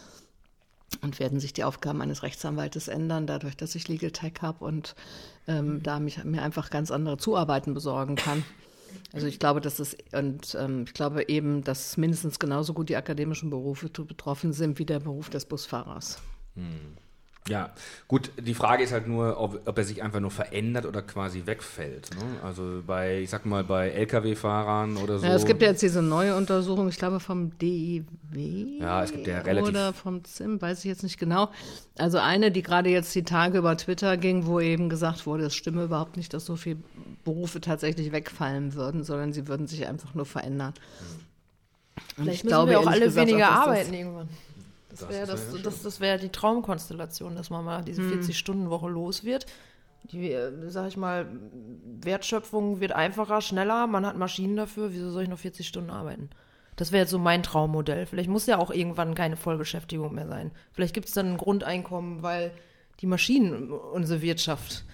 [1.01, 4.95] Und werden sich die Aufgaben eines Rechtsanwaltes ändern, dadurch, dass ich Legal Tech habe und
[5.47, 8.43] ähm, da mich, mir einfach ganz andere Zuarbeiten besorgen kann.
[9.13, 12.95] Also ich glaube, dass es und ähm, ich glaube eben, dass mindestens genauso gut die
[12.95, 16.17] akademischen Berufe betroffen sind wie der Beruf des Busfahrers.
[16.55, 16.97] Hm.
[17.47, 17.71] Ja,
[18.07, 21.43] gut, die Frage ist halt nur, ob, ob, er sich einfach nur verändert oder quasi
[21.45, 22.11] wegfällt.
[22.11, 22.43] Ne?
[22.43, 25.25] Also bei, ich sag mal, bei Lkw-Fahrern oder so.
[25.25, 28.79] Ja, es gibt ja jetzt diese neue Untersuchung, ich glaube vom DIW.
[28.79, 29.69] Ja, es gibt ja relativ.
[29.69, 31.49] Oder vom ZIM, weiß ich jetzt nicht genau.
[31.97, 35.55] Also eine, die gerade jetzt die Tage über Twitter ging, wo eben gesagt wurde, es
[35.55, 36.77] stimme überhaupt nicht, dass so viele
[37.23, 40.73] Berufe tatsächlich wegfallen würden, sondern sie würden sich einfach nur verändern.
[42.17, 44.29] Und Vielleicht ich müssen glaube, wir auch alle weniger auch, arbeiten irgendwann.
[44.99, 48.21] Das wäre das, das, das, das wär die Traumkonstellation, dass man mal diese hm.
[48.21, 49.45] 40-Stunden-Woche los wird.
[50.11, 51.27] Die, äh, sag ich mal,
[52.01, 56.29] Wertschöpfung wird einfacher, schneller, man hat Maschinen dafür, wieso soll ich noch 40 Stunden arbeiten?
[56.75, 58.05] Das wäre jetzt so mein Traummodell.
[58.05, 60.51] Vielleicht muss ja auch irgendwann keine Vollbeschäftigung mehr sein.
[60.71, 62.51] Vielleicht gibt es dann ein Grundeinkommen, weil
[63.01, 64.85] die Maschinen unsere Wirtschaft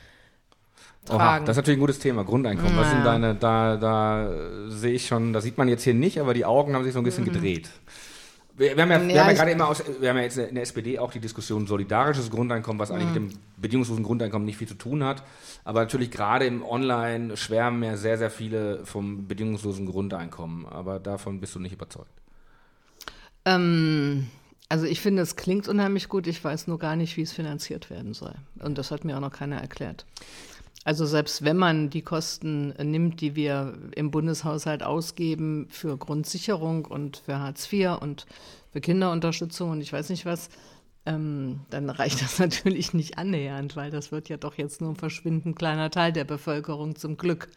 [1.05, 1.21] tragen.
[1.21, 2.75] Oha, das ist natürlich ein gutes Thema, Grundeinkommen.
[2.75, 2.81] Naja.
[2.81, 6.33] Was sind deine, da, da sehe ich schon, da sieht man jetzt hier nicht, aber
[6.33, 7.33] die Augen haben sich so ein bisschen mhm.
[7.33, 7.69] gedreht.
[8.57, 10.63] Wir, wir, haben ja, ja, ja gerade immer aus, wir haben ja jetzt in der
[10.63, 13.23] SPD auch die Diskussion solidarisches Grundeinkommen, was eigentlich mhm.
[13.25, 15.23] mit dem bedingungslosen Grundeinkommen nicht viel zu tun hat.
[15.65, 20.65] Aber natürlich gerade im Online schwärmen ja sehr, sehr viele vom bedingungslosen Grundeinkommen.
[20.65, 22.11] Aber davon bist du nicht überzeugt.
[23.43, 24.27] Ähm,
[24.69, 26.25] also ich finde, es klingt unheimlich gut.
[26.25, 28.35] Ich weiß nur gar nicht, wie es finanziert werden soll.
[28.59, 30.05] Und das hat mir auch noch keiner erklärt.
[30.83, 37.17] Also selbst wenn man die Kosten nimmt, die wir im Bundeshaushalt ausgeben für Grundsicherung und
[37.25, 38.25] für Hartz IV und
[38.71, 40.49] für Kinderunterstützung und ich weiß nicht was,
[41.05, 44.95] ähm, dann reicht das natürlich nicht annähernd, weil das wird ja doch jetzt nur ein
[44.95, 47.49] verschwindend kleiner Teil der Bevölkerung zum Glück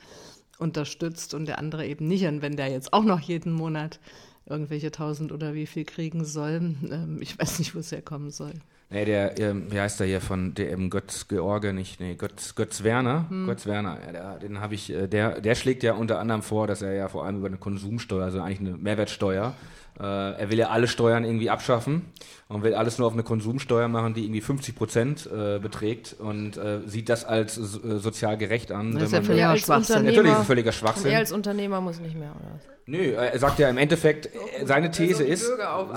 [0.58, 2.24] unterstützt und der andere eben nicht.
[2.26, 4.00] Und wenn der jetzt auch noch jeden Monat
[4.46, 8.54] irgendwelche tausend oder wie viel kriegen soll, ähm, ich weiß nicht, wo es herkommen soll.
[8.90, 12.84] Nee, der, ähm, wie heißt der hier von eben Götz George, nicht, nee, Götz, Götz
[12.84, 13.26] Werner.
[13.28, 13.46] Hm.
[13.46, 16.66] Götz Werner, ja, der, den habe ich, äh, der, der schlägt ja unter anderem vor,
[16.66, 19.52] dass er ja vor allem über eine Konsumsteuer, also eigentlich eine Mehrwertsteuer,
[20.00, 22.06] äh, er will ja alle Steuern irgendwie abschaffen
[22.48, 26.56] und will alles nur auf eine Konsumsteuer machen, die irgendwie 50 Prozent äh, beträgt und
[26.56, 28.94] äh, sieht das als äh, sozial gerecht an.
[28.94, 30.04] Das ist ja völliger Schwachsinn.
[30.04, 31.10] Natürlich ist es völliger Schwachsinn.
[31.10, 32.60] Er als Unternehmer muss nicht mehr, oder?
[32.86, 34.30] Nö, er sagt ja im Endeffekt,
[34.64, 35.46] seine These ist,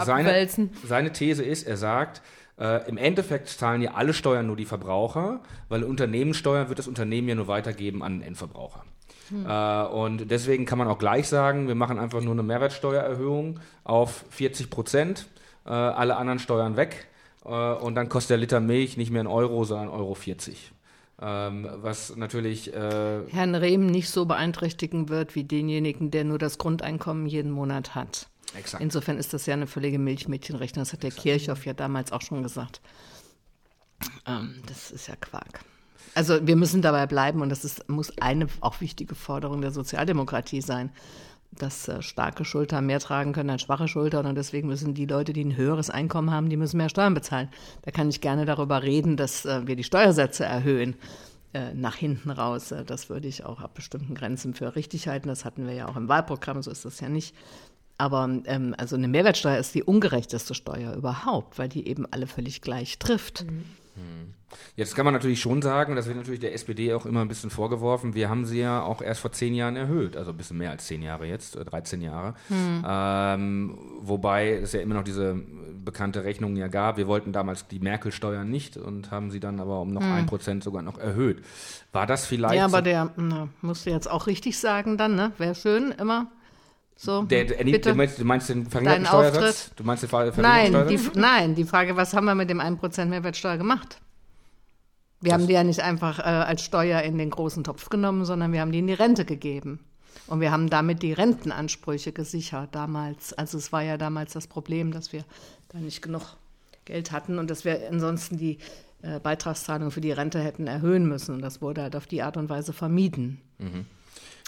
[0.03, 0.49] seine,
[0.85, 2.21] seine These ist, er sagt,
[2.61, 7.27] äh, Im Endeffekt zahlen ja alle Steuern nur die Verbraucher, weil Unternehmenssteuern wird das Unternehmen
[7.27, 8.83] ja nur weitergeben an den Endverbraucher.
[9.29, 9.45] Hm.
[9.47, 14.25] Äh, und deswegen kann man auch gleich sagen, wir machen einfach nur eine Mehrwertsteuererhöhung auf
[14.29, 15.25] 40 Prozent,
[15.65, 17.07] äh, alle anderen Steuern weg
[17.45, 20.71] äh, und dann kostet der Liter Milch nicht mehr ein Euro, sondern Euro 40.
[21.23, 26.59] Ähm, was natürlich äh, Herrn Rehm nicht so beeinträchtigen wird wie denjenigen, der nur das
[26.59, 28.27] Grundeinkommen jeden Monat hat.
[28.55, 28.83] Exakt.
[28.83, 30.83] Insofern ist das ja eine völlige Milchmädchenrechnung.
[30.83, 31.23] Das hat der Exakt.
[31.23, 32.81] Kirchhoff ja damals auch schon gesagt.
[34.25, 35.61] Ähm, das ist ja Quark.
[36.13, 40.61] Also wir müssen dabei bleiben und das ist, muss eine auch wichtige Forderung der Sozialdemokratie
[40.61, 40.91] sein,
[41.51, 45.33] dass äh, starke Schultern mehr tragen können als schwache Schultern und deswegen müssen die Leute,
[45.33, 47.49] die ein höheres Einkommen haben, die müssen mehr Steuern bezahlen.
[47.83, 50.95] Da kann ich gerne darüber reden, dass äh, wir die Steuersätze erhöhen
[51.53, 52.71] äh, nach hinten raus.
[52.71, 55.27] Äh, das würde ich auch ab bestimmten Grenzen für richtig halten.
[55.27, 57.35] Das hatten wir ja auch im Wahlprogramm, so ist das ja nicht.
[58.01, 62.61] Aber ähm, also eine Mehrwertsteuer ist die ungerechteste Steuer überhaupt, weil die eben alle völlig
[62.61, 63.45] gleich trifft.
[63.45, 63.63] Mhm.
[64.75, 67.51] Jetzt kann man natürlich schon sagen, das wird natürlich der SPD auch immer ein bisschen
[67.51, 70.71] vorgeworfen, wir haben sie ja auch erst vor zehn Jahren erhöht, also ein bisschen mehr
[70.71, 72.33] als zehn Jahre jetzt, 13 Jahre.
[72.47, 72.83] Hm.
[72.87, 77.79] Ähm, wobei es ja immer noch diese bekannte Rechnung ja gab, wir wollten damals die
[77.79, 80.11] Merkel-Steuern nicht und haben sie dann aber um noch hm.
[80.11, 81.43] ein Prozent sogar noch erhöht.
[81.91, 82.55] War das vielleicht...
[82.55, 85.33] Ja, aber der na, musst du jetzt auch richtig sagen dann, ne?
[85.37, 86.31] Wäre schön immer.
[87.03, 89.05] So, der, der, du, meinst, du, meinst, den verringerten?
[89.75, 93.05] Du meinst den verringerten nein, die, nein, die Frage, was haben wir mit dem 1%
[93.05, 93.99] Mehrwertsteuer gemacht?
[95.19, 98.23] Wir das haben die ja nicht einfach äh, als Steuer in den großen Topf genommen,
[98.23, 99.79] sondern wir haben die in die Rente gegeben.
[100.27, 103.33] Und wir haben damit die Rentenansprüche gesichert damals.
[103.33, 105.25] Also es war ja damals das Problem, dass wir
[105.69, 106.37] da nicht genug
[106.85, 108.59] Geld hatten und dass wir ansonsten die
[109.01, 111.33] äh, Beitragszahlungen für die Rente hätten erhöhen müssen.
[111.33, 113.41] Und das wurde halt auf die Art und Weise vermieden.
[113.57, 113.87] Mhm.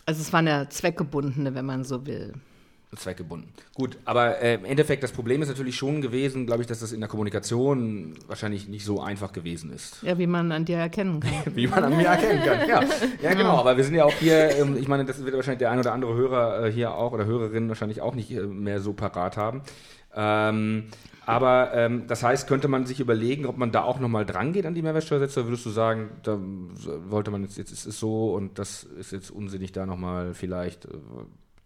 [0.05, 2.33] Also es war eine zweckgebundene, wenn man so will
[2.97, 3.49] zweckgebunden.
[3.73, 6.91] Gut, aber äh, im Endeffekt, das Problem ist natürlich schon gewesen, glaube ich, dass das
[6.91, 10.01] in der Kommunikation wahrscheinlich nicht so einfach gewesen ist.
[10.03, 11.31] Ja, wie man an dir erkennen kann.
[11.55, 12.83] wie man an mir erkennen kann, ja.
[13.21, 15.71] Ja, genau, aber wir sind ja auch hier, ähm, ich meine, das wird wahrscheinlich der
[15.71, 18.93] ein oder andere Hörer äh, hier auch oder Hörerin wahrscheinlich auch nicht äh, mehr so
[18.93, 19.61] parat haben.
[20.15, 20.86] Ähm,
[21.26, 24.65] aber ähm, das heißt, könnte man sich überlegen, ob man da auch nochmal dran geht
[24.65, 26.38] an die Mehrwertsteuersätze, oder würdest du sagen, da
[27.10, 30.86] wollte man jetzt, jetzt ist es so und das ist jetzt unsinnig, da nochmal vielleicht
[30.86, 30.89] äh,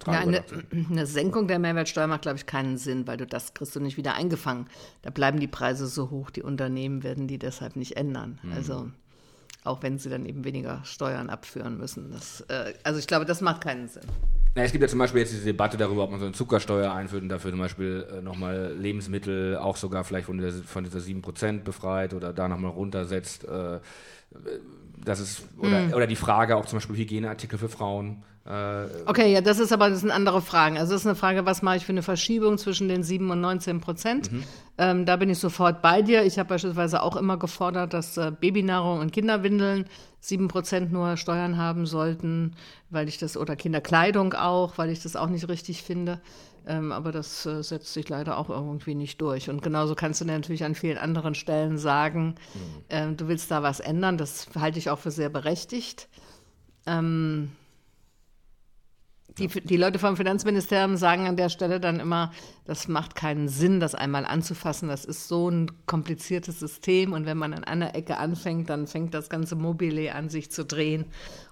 [0.06, 0.44] ja, eine,
[0.90, 3.98] eine, Senkung der Mehrwertsteuer macht, glaube ich, keinen Sinn, weil du das kriegst du nicht
[3.98, 4.68] wieder eingefangen.
[5.02, 8.40] Da bleiben die Preise so hoch, die Unternehmen werden die deshalb nicht ändern.
[8.44, 8.54] Mhm.
[8.54, 8.92] Also
[9.64, 12.12] auch wenn sie dann eben weniger Steuern abführen müssen.
[12.12, 14.04] Das, äh, also ich glaube, das macht keinen Sinn.
[14.56, 16.92] Na, es gibt ja zum Beispiel jetzt diese Debatte darüber, ob man so eine Zuckersteuer
[16.92, 21.00] einführt und dafür zum Beispiel äh, nochmal Lebensmittel auch sogar vielleicht von, der, von dieser
[21.00, 23.46] 7% befreit oder da nochmal runtersetzt.
[23.46, 23.80] Äh,
[25.04, 25.94] das ist, oder, mhm.
[25.94, 28.24] oder die Frage auch zum Beispiel Hygieneartikel für Frauen.
[28.46, 30.78] Äh, okay, ja, das ist aber das sind andere Fragen.
[30.78, 33.42] Also das ist eine Frage, was mache ich für eine Verschiebung zwischen den 7 und
[33.42, 34.32] 19 Prozent?
[34.32, 34.44] Mhm.
[34.78, 36.24] Ähm, da bin ich sofort bei dir.
[36.24, 39.86] Ich habe beispielsweise auch immer gefordert, dass äh, Babynahrung und Kinderwindeln
[40.22, 42.56] 7 Prozent nur Steuern haben sollten,
[42.90, 46.22] weil ich das, oder Kinderkleidung auch, weil ich das auch nicht richtig finde.
[46.68, 49.50] Ähm, aber das äh, setzt sich leider auch irgendwie nicht durch.
[49.50, 52.84] Und genauso kannst du natürlich an vielen anderen Stellen sagen, mhm.
[52.90, 54.18] ähm, du willst da was ändern.
[54.18, 56.10] Das halte ich auch für sehr berechtigt.
[56.86, 57.52] Ähm,
[59.40, 62.32] die, die Leute vom Finanzministerium sagen an der Stelle dann immer,
[62.66, 64.90] das macht keinen Sinn, das einmal anzufassen.
[64.90, 69.14] Das ist so ein kompliziertes System und wenn man an einer Ecke anfängt, dann fängt
[69.14, 71.06] das ganze Mobile an sich zu drehen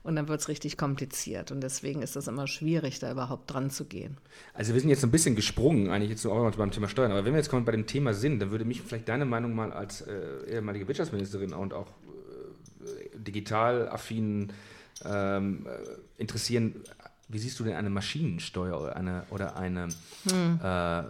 [0.03, 1.51] und dann wird es richtig kompliziert.
[1.51, 4.17] Und deswegen ist das immer schwierig, da überhaupt dran zu gehen.
[4.53, 7.11] Also wir sind jetzt ein bisschen gesprungen, eigentlich jetzt auch beim Thema Steuern.
[7.11, 9.71] Aber wenn wir jetzt bei dem Thema sind, dann würde mich vielleicht deine Meinung mal
[9.71, 14.53] als äh, ehemalige Wirtschaftsministerin und auch äh, digital affinen
[15.03, 16.75] ähm, äh, interessieren.
[17.35, 19.89] Wie siehst du denn eine Maschinensteuer oder eine, oder eine
[20.29, 20.57] hm.
[20.63, 21.03] äh,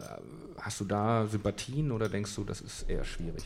[0.60, 3.44] hast du da Sympathien oder denkst du, das ist eher schwierig?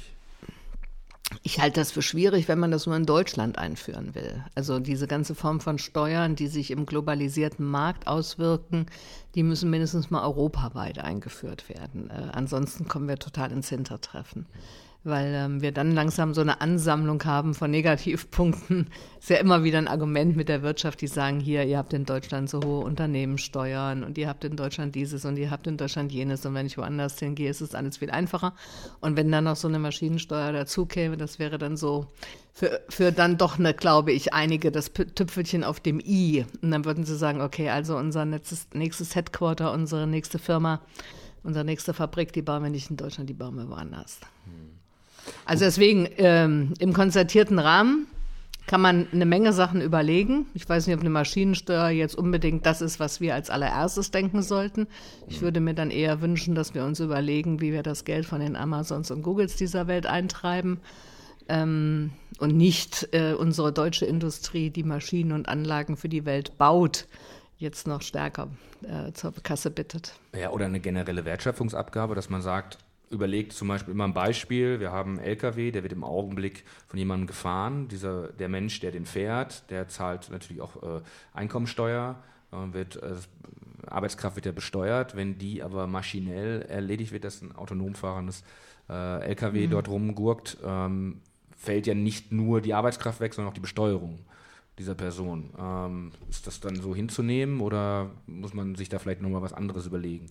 [1.43, 4.45] Ich halte das für schwierig, wenn man das nur in Deutschland einführen will.
[4.55, 8.85] Also diese ganze Form von Steuern, die sich im globalisierten Markt auswirken,
[9.35, 12.09] die müssen mindestens mal europaweit eingeführt werden.
[12.09, 14.45] Äh, ansonsten kommen wir total ins Hintertreffen
[15.03, 18.87] weil ähm, wir dann langsam so eine Ansammlung haben von Negativpunkten.
[19.19, 22.05] Ist ja immer wieder ein Argument mit der Wirtschaft, die sagen, hier, ihr habt in
[22.05, 26.11] Deutschland so hohe Unternehmenssteuern und ihr habt in Deutschland dieses und ihr habt in Deutschland
[26.11, 28.53] jenes und wenn ich woanders hingehe, ist es alles viel einfacher.
[28.99, 32.07] Und wenn dann noch so eine Maschinensteuer dazu käme, das wäre dann so
[32.51, 36.45] für, für dann doch eine, glaube ich, einige das Tüpfelchen auf dem I.
[36.61, 40.81] Und dann würden sie sagen, okay, also unser nächstes, nächstes Headquarter, unsere nächste Firma,
[41.43, 44.19] unsere nächste Fabrik, die bauen wir nicht in Deutschland, die bauen wir woanders.
[44.43, 44.78] Hm.
[45.49, 48.05] Also deswegen, ähm, im konzertierten Rahmen
[48.67, 50.45] kann man eine Menge Sachen überlegen.
[50.53, 54.43] Ich weiß nicht, ob eine Maschinensteuer jetzt unbedingt das ist, was wir als allererstes denken
[54.43, 54.85] sollten.
[55.27, 58.41] Ich würde mir dann eher wünschen, dass wir uns überlegen, wie wir das Geld von
[58.41, 60.81] den Amazons und Googles dieser Welt eintreiben
[61.47, 67.07] ähm, und nicht äh, unsere deutsche Industrie, die Maschinen und Anlagen für die Welt baut,
[67.57, 68.49] jetzt noch stärker
[68.83, 70.13] äh, zur Kasse bittet.
[70.39, 72.77] Ja, oder eine generelle Wertschöpfungsabgabe, dass man sagt,
[73.09, 74.79] überlegt zum Beispiel immer ein Beispiel.
[74.79, 77.87] Wir haben einen LKW, der wird im Augenblick von jemandem gefahren.
[77.87, 81.01] Dieser, der Mensch, der den fährt, der zahlt natürlich auch äh,
[81.33, 83.15] Einkommensteuer, äh, wird, äh,
[83.87, 85.15] Arbeitskraft wird ja besteuert.
[85.15, 88.43] Wenn die aber maschinell erledigt wird, dass ein autonom fahrendes
[88.89, 89.71] äh, LKW mhm.
[89.71, 91.21] dort rumgurkt, ähm,
[91.57, 94.19] fällt ja nicht nur die Arbeitskraft weg, sondern auch die Besteuerung
[94.77, 95.49] dieser Person.
[95.59, 99.85] Ähm, ist das dann so hinzunehmen oder muss man sich da vielleicht nochmal was anderes
[99.85, 100.27] überlegen?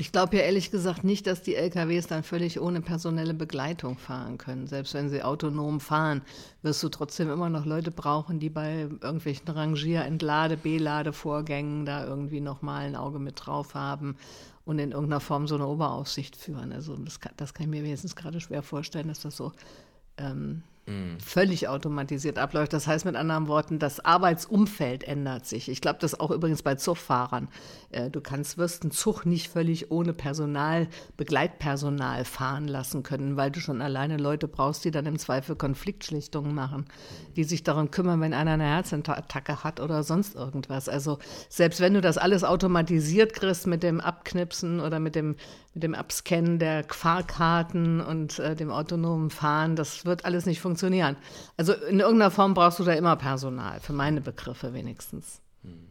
[0.00, 4.38] Ich glaube ja ehrlich gesagt nicht, dass die LKWs dann völlig ohne personelle Begleitung fahren
[4.38, 4.66] können.
[4.66, 6.22] Selbst wenn sie autonom fahren,
[6.62, 12.40] wirst du trotzdem immer noch Leute brauchen, die bei irgendwelchen Rangier-, Entlade-, Belade-Vorgängen da irgendwie
[12.40, 14.16] nochmal ein Auge mit drauf haben
[14.64, 16.72] und in irgendeiner Form so eine Oberaufsicht führen.
[16.72, 19.52] Also das kann, das kann ich mir wenigstens gerade schwer vorstellen, dass das so
[20.16, 20.62] ähm,
[21.24, 22.72] völlig automatisiert abläuft.
[22.72, 25.68] Das heißt mit anderen Worten, das Arbeitsumfeld ändert sich.
[25.68, 27.48] Ich glaube, das auch übrigens bei Zugfahrern.
[27.90, 33.50] Äh, du kannst, wirst einen Zug nicht völlig ohne Personal, Begleitpersonal fahren lassen können, weil
[33.50, 36.86] du schon alleine Leute brauchst, die dann im Zweifel Konfliktschlichtungen machen,
[37.36, 40.88] die sich darum kümmern, wenn einer eine Herzattacke hat oder sonst irgendwas.
[40.88, 41.18] Also
[41.48, 45.36] selbst wenn du das alles automatisiert kriegst mit dem Abknipsen oder mit dem
[45.74, 51.16] mit dem Abscannen der Fahrkarten und äh, dem autonomen Fahren, das wird alles nicht funktionieren.
[51.56, 55.40] Also in irgendeiner Form brauchst du da immer Personal, für meine Begriffe wenigstens.
[55.62, 55.88] Hm.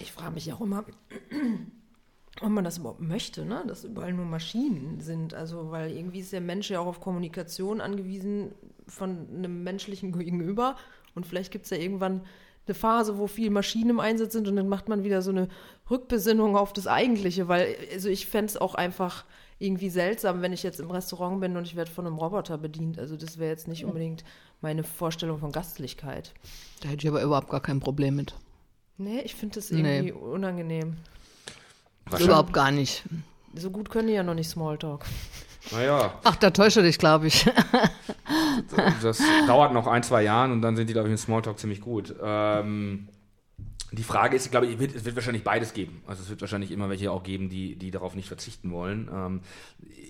[0.00, 0.84] Ich frage mich auch immer,
[2.42, 3.64] ob man das überhaupt möchte, ne?
[3.66, 5.32] dass überall nur Maschinen sind.
[5.32, 8.52] Also, weil irgendwie ist der Mensch ja auch auf Kommunikation angewiesen
[8.86, 10.76] von einem menschlichen Gegenüber.
[11.14, 12.22] Und vielleicht gibt es ja irgendwann
[12.66, 15.48] eine Phase, wo viel Maschinen im Einsatz sind und dann macht man wieder so eine
[15.90, 19.24] Rückbesinnung auf das Eigentliche, weil also ich fände es auch einfach
[19.58, 22.98] irgendwie seltsam, wenn ich jetzt im Restaurant bin und ich werde von einem Roboter bedient.
[22.98, 24.24] Also das wäre jetzt nicht unbedingt
[24.60, 26.32] meine Vorstellung von Gastlichkeit.
[26.82, 28.34] Da hätte ich aber überhaupt gar kein Problem mit.
[28.98, 30.12] Nee, ich finde das irgendwie Nee.
[30.12, 30.96] unangenehm.
[32.18, 33.04] Überhaupt gar nicht.
[33.54, 35.04] So gut können die ja noch nicht Smalltalk.
[35.72, 37.46] Naja, Ach, da täusche dich, glaube ich.
[39.02, 41.80] das dauert noch ein, zwei Jahren und dann sind die, glaube ich, im Smalltalk ziemlich
[41.80, 42.14] gut.
[42.22, 43.08] Ähm,
[43.92, 46.02] die Frage ist, glaube ich, es wird wahrscheinlich beides geben.
[46.06, 49.08] Also es wird wahrscheinlich immer welche auch geben, die, die darauf nicht verzichten wollen.
[49.12, 49.40] Ähm,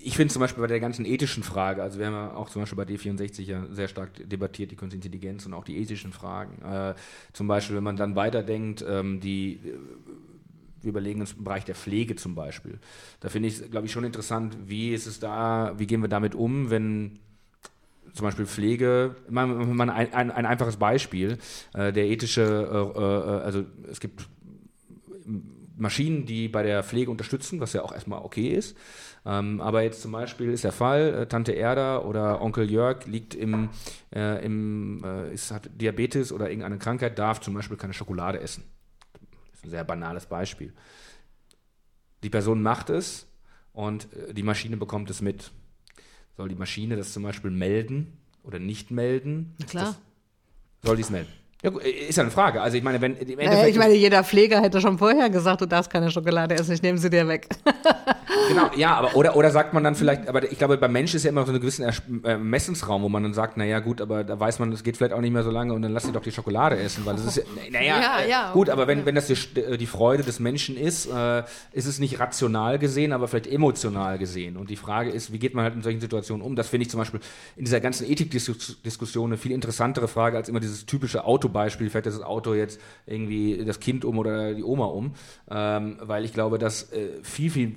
[0.03, 2.61] ich finde zum Beispiel bei der ganzen ethischen Frage, also wir haben ja auch zum
[2.61, 6.61] Beispiel bei D64 ja sehr stark debattiert, die künstliche Intelligenz und auch die ethischen Fragen.
[6.63, 6.95] Äh,
[7.33, 9.59] zum Beispiel, wenn man dann weiterdenkt, ähm, die
[10.87, 12.79] wir überlegen uns im Bereich der Pflege zum Beispiel.
[13.19, 16.09] Da finde ich es, glaube ich, schon interessant, wie ist es da, wie gehen wir
[16.09, 17.19] damit um, wenn
[18.13, 21.37] zum Beispiel Pflege, mal, mal ein, ein, ein einfaches Beispiel,
[21.73, 24.27] äh, der ethische, äh, äh, also es gibt
[25.77, 28.75] Maschinen, die bei der Pflege unterstützen, was ja auch erstmal okay ist.
[29.25, 33.35] Ähm, aber jetzt zum Beispiel ist der Fall, äh, Tante Erda oder Onkel Jörg liegt
[33.35, 33.69] im,
[34.15, 38.63] äh, im äh, ist, hat Diabetes oder irgendeine Krankheit, darf zum Beispiel keine Schokolade essen.
[39.67, 40.73] Ein sehr banales Beispiel.
[42.23, 43.27] Die Person macht es
[43.73, 45.51] und äh, die Maschine bekommt es mit.
[46.37, 49.55] Soll die Maschine das zum Beispiel melden oder nicht melden?
[49.59, 49.85] Na klar.
[49.85, 49.97] Das,
[50.83, 51.31] soll die es melden?
[51.67, 52.61] Ja, gut, ist ja eine Frage.
[52.61, 55.65] Also ich meine, wenn im Äh, ich meine, jeder Pfleger hätte schon vorher gesagt, du
[55.65, 57.47] darfst keine Schokolade essen, ich nehme sie dir weg.
[58.49, 61.23] Genau, ja, aber oder, oder sagt man dann vielleicht, aber ich glaube, beim Menschen ist
[61.23, 61.85] ja immer so ein gewissen
[62.23, 65.11] äh, Messensraum, wo man dann sagt, naja gut, aber da weiß man, es geht vielleicht
[65.13, 67.25] auch nicht mehr so lange und dann lass sie doch die Schokolade essen, weil das
[67.25, 69.85] ist ja, naja, Ja, äh, ja, gut, okay, aber wenn, wenn das die, äh, die
[69.85, 71.43] Freude des Menschen ist, äh,
[71.73, 74.55] ist es nicht rational gesehen, aber vielleicht emotional gesehen.
[74.55, 76.55] Und die Frage ist, wie geht man halt in solchen Situationen um?
[76.55, 77.19] Das finde ich zum Beispiel
[77.57, 81.25] in dieser ganzen Ethikdiskussion eine viel interessantere Frage als immer dieses typische
[81.57, 85.13] Autobeispiel, fährt das Auto jetzt irgendwie das Kind um oder die Oma um,
[85.49, 87.75] ähm, weil ich glaube, dass äh, viel, viel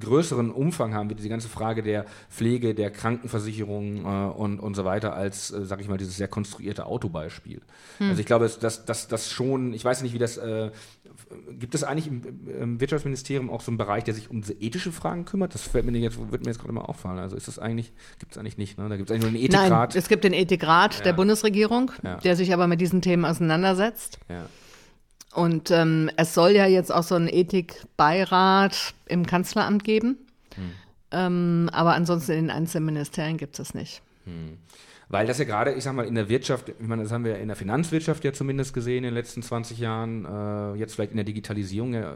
[0.00, 4.84] größeren Umfang haben wir diese ganze Frage der Pflege, der Krankenversicherung äh, und, und so
[4.84, 7.60] weiter, als, äh, sag ich mal, dieses sehr konstruierte Autobeispiel.
[7.98, 10.70] Also ich glaube, dass das, schon, ich weiß nicht, wie das, äh,
[11.58, 12.22] gibt es eigentlich im,
[12.60, 15.54] im Wirtschaftsministerium auch so einen Bereich, der sich um diese ethische Fragen kümmert?
[15.54, 17.18] Das fällt mir jetzt, wird mir jetzt gerade mal auffallen.
[17.18, 18.88] Also ist das eigentlich, gibt es eigentlich nicht, ne?
[18.88, 19.96] Da gibt es eigentlich nur einen Nein, Ethikrat.
[19.96, 22.16] es gibt den Ethikrat der Bundesregierung, Ja.
[22.16, 24.18] der sich aber mit diesen Themen auseinandersetzt.
[24.28, 24.46] ja.
[25.32, 30.18] Und ähm, es soll ja jetzt auch so einen Ethikbeirat im Kanzleramt geben.
[31.12, 34.02] Ähm, aber ansonsten in den einzelnen Ministerien gibt es das nicht.
[35.12, 37.36] Weil das ja gerade, ich sag mal, in der Wirtschaft, ich meine, das haben wir
[37.38, 41.16] in der Finanzwirtschaft ja zumindest gesehen in den letzten 20 Jahren, äh, jetzt vielleicht in
[41.16, 42.14] der Digitalisierung, ja,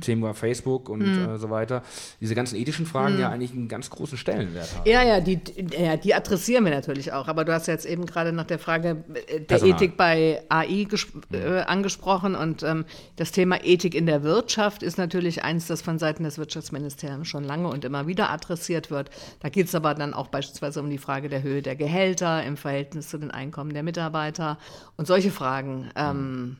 [0.00, 1.82] Thema Facebook und äh, so weiter,
[2.20, 4.88] diese ganzen ethischen Fragen ja eigentlich einen ganz großen Stellenwert haben.
[4.88, 5.40] Ja, ja, die,
[5.76, 7.26] ja, die adressieren wir natürlich auch.
[7.26, 9.74] Aber du hast ja jetzt eben gerade nach der Frage äh, der Personal.
[9.76, 12.36] Ethik bei AI ges- äh, angesprochen.
[12.36, 12.84] Und ähm,
[13.16, 17.42] das Thema Ethik in der Wirtschaft ist natürlich eins, das von Seiten des Wirtschaftsministeriums schon
[17.42, 19.10] lange und immer wieder adressiert wird.
[19.40, 22.56] Da geht es aber dann auch beispielsweise um die Frage der Höhe der Gehälter im
[22.56, 24.58] Verhältnis zu den Einkommen der Mitarbeiter
[24.96, 25.90] und solche Fragen.
[25.96, 26.56] Ähm,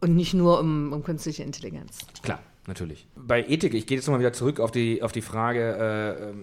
[0.00, 1.98] und nicht nur um, um künstliche Intelligenz.
[2.22, 3.06] Klar, natürlich.
[3.16, 5.60] Bei Ethik, ich gehe jetzt nochmal wieder zurück auf die, auf die Frage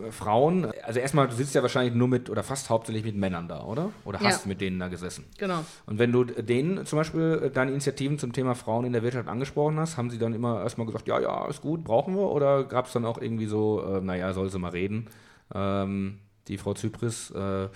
[0.03, 0.71] äh, äh, Frauen.
[0.83, 3.91] Also erstmal, du sitzt ja wahrscheinlich nur mit oder fast hauptsächlich mit Männern da, oder?
[4.03, 4.29] Oder Ja.
[4.29, 5.25] hast mit denen da gesessen?
[5.37, 5.63] Genau.
[5.85, 9.27] Und wenn du denen zum Beispiel äh, deine Initiativen zum Thema Frauen in der Wirtschaft
[9.27, 12.31] angesprochen hast, haben sie dann immer erstmal gesagt, ja, ja, ist gut, brauchen wir?
[12.31, 15.07] Oder gab es dann auch irgendwie so, äh, naja, soll sie mal reden?
[15.53, 16.17] Ähm,
[16.47, 17.67] die Frau Zypris, äh,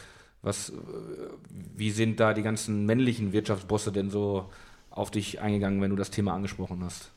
[0.45, 0.73] was, äh,
[1.75, 4.49] wie sind da die ganzen männlichen Wirtschaftsbosse denn so
[4.89, 7.11] auf dich eingegangen, wenn du das Thema angesprochen hast?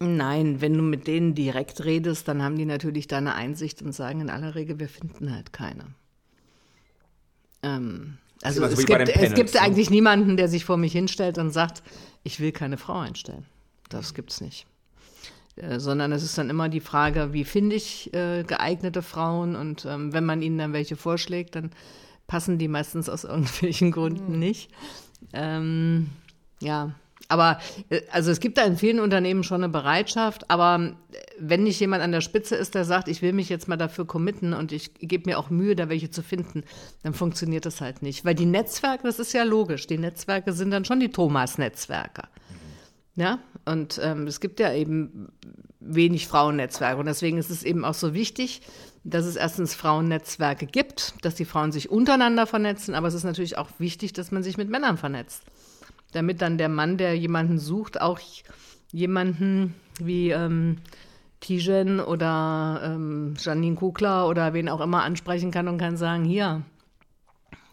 [0.00, 4.20] Nein, wenn du mit denen direkt redest, dann haben die natürlich deine Einsicht und sagen
[4.20, 5.84] in aller Regel, wir finden halt keine.
[7.62, 9.60] Ähm, also es gibt, es gibt ne?
[9.60, 11.82] eigentlich niemanden, der sich vor mich hinstellt und sagt,
[12.24, 13.46] ich will keine Frau einstellen.
[13.88, 14.66] Das gibt's nicht.
[15.56, 19.84] Äh, sondern es ist dann immer die Frage, wie finde ich äh, geeignete Frauen und
[19.84, 21.70] ähm, wenn man ihnen dann welche vorschlägt, dann
[22.26, 24.70] passen die meistens aus irgendwelchen Gründen nicht.
[25.32, 26.08] Ähm,
[26.60, 26.94] ja,
[27.28, 27.58] aber
[27.90, 31.80] äh, also es gibt da in vielen Unternehmen schon eine Bereitschaft, aber äh, wenn nicht
[31.80, 34.72] jemand an der Spitze ist, der sagt, ich will mich jetzt mal dafür committen und
[34.72, 36.64] ich gebe mir auch Mühe, da welche zu finden,
[37.02, 38.24] dann funktioniert das halt nicht.
[38.24, 42.22] Weil die Netzwerke, das ist ja logisch, die Netzwerke sind dann schon die Thomas-Netzwerke.
[43.14, 45.28] Ja, und ähm, es gibt ja eben
[45.80, 46.98] wenig Frauennetzwerke.
[46.98, 48.62] Und deswegen ist es eben auch so wichtig,
[49.04, 53.58] dass es erstens Frauennetzwerke gibt, dass die Frauen sich untereinander vernetzen, aber es ist natürlich
[53.58, 55.42] auch wichtig, dass man sich mit Männern vernetzt.
[56.12, 58.20] damit dann der Mann, der jemanden sucht, auch
[58.92, 60.76] jemanden wie ähm,
[61.40, 66.62] Tijen oder ähm, Janine Kugler oder wen auch immer ansprechen kann und kann sagen, hier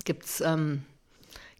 [0.06, 0.84] gibt's ähm,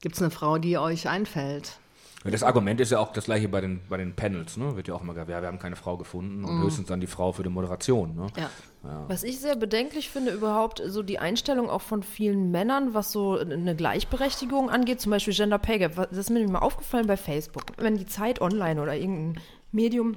[0.02, 1.79] gibt's eine Frau, die euch einfällt.
[2.26, 4.76] Das Argument ist ja auch das gleiche bei den, bei den Panels, ne?
[4.76, 6.64] Wird ja auch immer gesagt, ja, wir haben keine Frau gefunden und mm.
[6.64, 8.14] höchstens dann die Frau für die Moderation.
[8.14, 8.28] Ne?
[8.36, 8.50] Ja.
[8.84, 9.06] ja.
[9.08, 13.38] Was ich sehr bedenklich finde, überhaupt so die Einstellung auch von vielen Männern, was so
[13.38, 15.96] eine Gleichberechtigung angeht, zum Beispiel Gender Pay Gap.
[15.96, 17.64] Das ist mir mal aufgefallen bei Facebook.
[17.78, 19.42] Wenn die Zeit online oder irgendein
[19.72, 20.16] Medium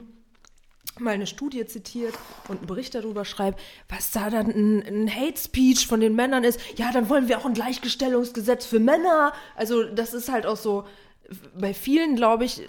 [0.98, 2.14] mal eine Studie zitiert
[2.48, 6.42] und einen Bericht darüber schreibt, was da dann ein, ein, Hate Speech von den Männern
[6.44, 9.32] ist, ja, dann wollen wir auch ein Gleichgestellungsgesetz für Männer.
[9.56, 10.84] Also das ist halt auch so
[11.58, 12.62] bei vielen, glaube ich,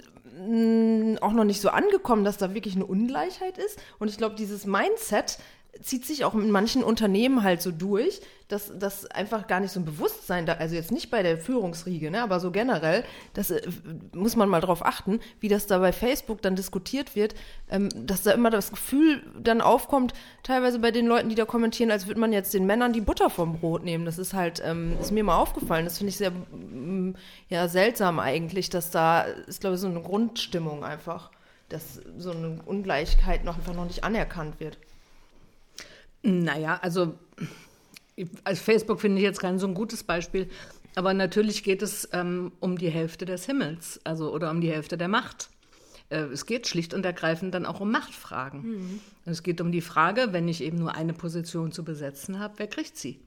[1.20, 3.78] auch noch nicht so angekommen, dass da wirklich eine Ungleichheit ist.
[3.98, 5.38] Und ich glaube, dieses Mindset
[5.82, 9.80] zieht sich auch in manchen Unternehmen halt so durch, dass das einfach gar nicht so
[9.80, 13.62] ein Bewusstsein da, also jetzt nicht bei der Führungsriege, ne, aber so generell, das äh,
[14.12, 17.34] muss man mal drauf achten, wie das da bei Facebook dann diskutiert wird,
[17.70, 20.12] ähm, dass da immer das Gefühl dann aufkommt,
[20.42, 23.30] teilweise bei den Leuten, die da kommentieren, als würde man jetzt den Männern die Butter
[23.30, 24.04] vom Brot nehmen.
[24.04, 25.84] Das ist halt, ähm, ist mir mal aufgefallen.
[25.84, 27.16] Das finde ich sehr mm,
[27.48, 31.30] ja, seltsam eigentlich, dass da ist, glaube ich, so eine Grundstimmung einfach,
[31.70, 34.78] dass so eine Ungleichheit noch einfach noch nicht anerkannt wird.
[36.24, 37.18] Naja, also
[38.44, 40.48] als Facebook finde ich jetzt kein so ein gutes Beispiel,
[40.94, 44.96] aber natürlich geht es ähm, um die Hälfte des Himmels, also oder um die Hälfte
[44.96, 45.50] der Macht.
[46.08, 48.62] Äh, es geht schlicht und ergreifend dann auch um Machtfragen.
[48.62, 49.00] Mhm.
[49.26, 52.68] Es geht um die Frage, wenn ich eben nur eine Position zu besetzen habe, wer
[52.68, 53.20] kriegt sie?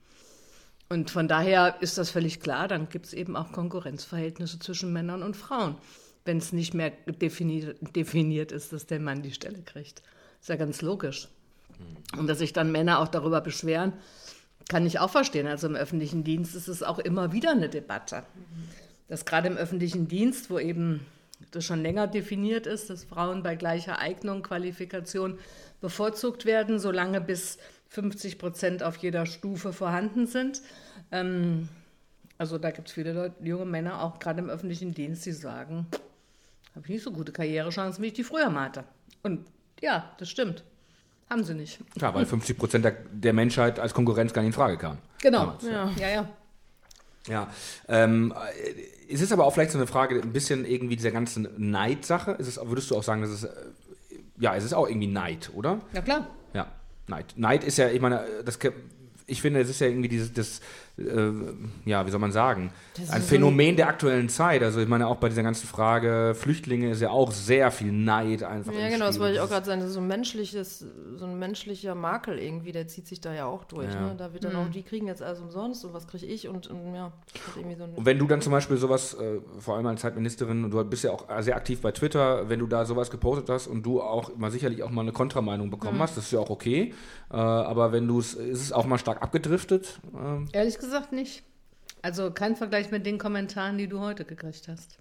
[0.89, 5.21] Und von daher ist das völlig klar, dann gibt es eben auch Konkurrenzverhältnisse zwischen Männern
[5.21, 5.75] und Frauen,
[6.25, 6.91] wenn es nicht mehr
[7.21, 10.01] definiert, definiert ist, dass der Mann die Stelle kriegt.
[10.39, 11.27] Ist ja ganz logisch.
[12.17, 13.93] Und dass sich dann Männer auch darüber beschweren,
[14.69, 15.47] kann ich auch verstehen.
[15.47, 18.23] Also im öffentlichen Dienst ist es auch immer wieder eine Debatte.
[19.07, 21.05] Dass gerade im öffentlichen Dienst, wo eben
[21.51, 25.37] das schon länger definiert ist, dass Frauen bei gleicher Eignung, Qualifikation
[25.79, 27.57] bevorzugt werden, solange bis
[27.89, 30.61] 50 Prozent auf jeder Stufe vorhanden sind.
[31.11, 31.69] Ähm,
[32.37, 35.87] also da gibt es viele Leute, junge Männer, auch gerade im öffentlichen Dienst, die sagen,
[36.75, 38.83] habe ich nicht so gute Karrierechancen, wie ich die früher mal hatte.
[39.23, 39.47] Und
[39.81, 40.63] ja, das stimmt.
[41.29, 41.79] Haben sie nicht.
[41.99, 44.97] Ja, weil 50 Prozent der, der, Menschheit als Konkurrenz gar nicht in Frage kam.
[45.21, 45.57] Genau.
[45.61, 45.91] Ja.
[45.97, 46.29] ja, ja.
[47.27, 47.49] Ja,
[47.89, 48.33] ähm,
[49.09, 52.31] es ist aber auch vielleicht so eine Frage, ein bisschen irgendwie dieser ganzen Neidsache.
[52.31, 53.49] Ist es, würdest du auch sagen, dass es, äh,
[54.39, 55.81] ja, es ist auch irgendwie Neid, oder?
[55.93, 56.27] Ja, klar.
[56.53, 56.67] Ja,
[57.07, 57.33] Neid.
[57.35, 58.57] Neid ist ja, ich meine, das,
[59.25, 60.61] ich finde, es ist ja irgendwie dieses, das,
[60.97, 61.31] äh,
[61.85, 62.71] ja, wie soll man sagen,
[63.11, 64.63] ein Phänomen der aktuellen Zeit.
[64.63, 68.43] Also ich meine, auch bei dieser ganzen Frage Flüchtlinge ist ja auch sehr viel Neid
[68.43, 68.73] einfach.
[68.73, 69.79] Ja, genau, das wollte ich auch gerade sagen.
[69.81, 70.85] Das ist so ein menschliches,
[71.15, 73.93] so ein menschlicher Makel irgendwie, der zieht sich da ja auch durch.
[73.93, 74.01] Ja.
[74.01, 74.15] Ne?
[74.17, 74.59] Da wird dann mhm.
[74.59, 77.11] auch, die kriegen jetzt alles umsonst und was kriege ich und, und ja.
[77.55, 80.71] irgendwie so und wenn du dann zum Beispiel sowas, äh, vor allem als Zeitministerin, und
[80.71, 83.83] du bist ja auch sehr aktiv bei Twitter, wenn du da sowas gepostet hast und
[83.83, 86.01] du auch mal sicherlich auch mal eine Kontrameinung bekommen mhm.
[86.01, 86.93] hast, das ist ja auch okay.
[87.31, 89.99] Äh, aber wenn du es, ist es auch mal stark abgedriftet?
[90.15, 90.47] Ähm?
[90.53, 91.43] Ehrlich gesagt nicht.
[92.01, 94.99] Also kein Vergleich mit den Kommentaren, die du heute gekriegt hast.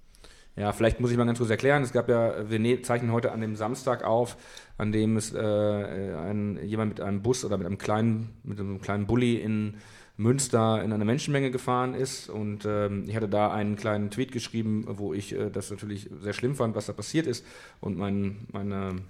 [0.57, 1.83] Ja, vielleicht muss ich mal ganz kurz erklären.
[1.83, 4.39] Es gab ja, wir ne-, zeichnen heute an dem Samstag auf,
[4.79, 8.81] an dem es äh, ein, jemand mit einem Bus oder mit einem kleinen, mit einem
[8.81, 9.77] kleinen Bulli in
[10.17, 12.31] Münster in einer Menschenmenge gefahren ist.
[12.31, 16.33] Und ähm, ich hatte da einen kleinen Tweet geschrieben, wo ich äh, das natürlich sehr
[16.33, 17.45] schlimm fand, was da passiert ist.
[17.81, 19.03] Und mein, meine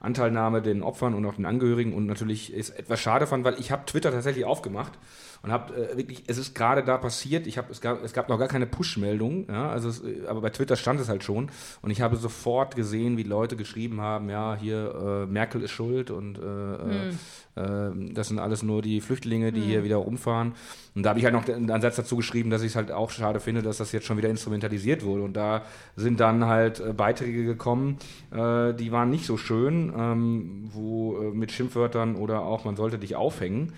[0.00, 3.72] Anteilnahme den Opfern und auch den Angehörigen und natürlich ist etwas schade fand, weil ich
[3.72, 4.98] habe Twitter tatsächlich aufgemacht
[5.44, 8.30] und habe äh, wirklich, es ist gerade da passiert, ich habe es gab es gab
[8.30, 11.50] noch gar keine Push-Meldung, ja, also es, aber bei Twitter stand es halt schon
[11.82, 16.10] und ich habe sofort gesehen, wie Leute geschrieben haben, ja, hier äh, Merkel ist schuld
[16.10, 18.10] und äh, hm.
[18.10, 19.66] äh, das sind alles nur die Flüchtlinge, die hm.
[19.66, 20.54] hier wieder rumfahren
[20.94, 23.10] und da habe ich halt noch einen Satz dazu geschrieben, dass ich es halt auch
[23.10, 25.62] schade finde, dass das jetzt schon wieder instrumentalisiert wurde und da
[25.94, 27.98] sind dann halt äh, Beiträge gekommen,
[28.32, 32.98] äh, die waren nicht so schön ähm, wo äh, mit Schimpfwörtern oder auch man sollte
[32.98, 33.72] dich aufhängen.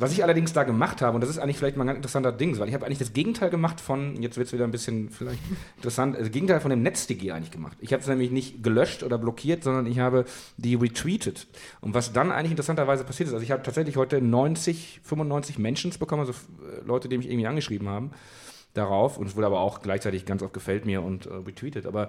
[0.00, 2.32] Was ich allerdings da gemacht habe, und das ist eigentlich vielleicht mal ein ganz interessanter
[2.32, 5.10] Ding, weil ich habe eigentlich das Gegenteil gemacht von, jetzt wird es wieder ein bisschen
[5.10, 5.40] vielleicht
[5.76, 7.76] interessant, das Gegenteil von dem NetzDG eigentlich gemacht.
[7.80, 10.24] Ich habe es nämlich nicht gelöscht oder blockiert, sondern ich habe
[10.56, 11.46] die retweetet.
[11.82, 15.90] Und was dann eigentlich interessanterweise passiert ist, also ich habe tatsächlich heute 90, 95 Menschen
[15.98, 18.12] bekommen, also äh, Leute, die mich irgendwie angeschrieben haben
[18.74, 21.86] darauf und es wurde aber auch gleichzeitig ganz oft gefällt mir und äh, retweetet.
[21.86, 22.08] Aber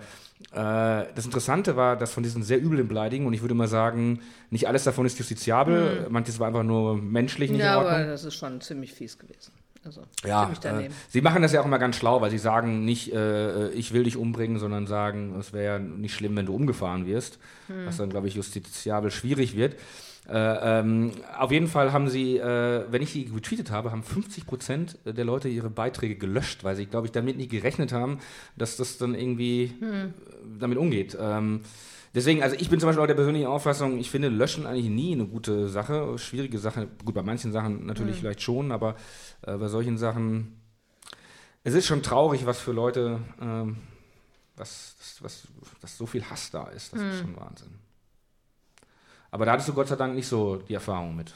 [0.51, 4.19] äh, das Interessante war, dass von diesen sehr üblen Beleidigungen, und ich würde mal sagen,
[4.49, 6.13] nicht alles davon ist justiziabel, mhm.
[6.13, 9.51] manches war einfach nur menschlich nicht Ja, aber das ist schon ziemlich fies gewesen.
[9.83, 13.11] Also, ja, äh, sie machen das ja auch immer ganz schlau, weil sie sagen nicht,
[13.13, 17.07] äh, ich will dich umbringen, sondern sagen, es wäre ja nicht schlimm, wenn du umgefahren
[17.07, 17.87] wirst, mhm.
[17.87, 19.75] was dann, glaube ich, justiziabel schwierig wird.
[20.27, 24.45] Äh, ähm, auf jeden Fall haben sie, äh, wenn ich die retweetet habe, haben 50
[24.45, 28.19] Prozent der Leute ihre Beiträge gelöscht, weil sie, glaube ich, damit nicht gerechnet haben,
[28.55, 30.13] dass das dann irgendwie hm.
[30.59, 31.17] damit umgeht.
[31.19, 31.61] Ähm,
[32.13, 35.13] deswegen, also ich bin zum Beispiel auch der persönlichen Auffassung, ich finde Löschen eigentlich nie
[35.13, 36.87] eine gute Sache, schwierige Sache.
[37.03, 38.21] Gut, bei manchen Sachen natürlich hm.
[38.21, 38.95] vielleicht schon, aber
[39.41, 40.61] äh, bei solchen Sachen,
[41.63, 43.77] es ist schon traurig, was für Leute, ähm,
[44.55, 45.47] was, was, was,
[45.81, 46.93] dass so viel Hass da ist.
[46.93, 47.09] Das hm.
[47.09, 47.80] ist schon Wahnsinn.
[49.31, 51.33] Aber da hattest du Gott sei Dank nicht so die Erfahrung mit.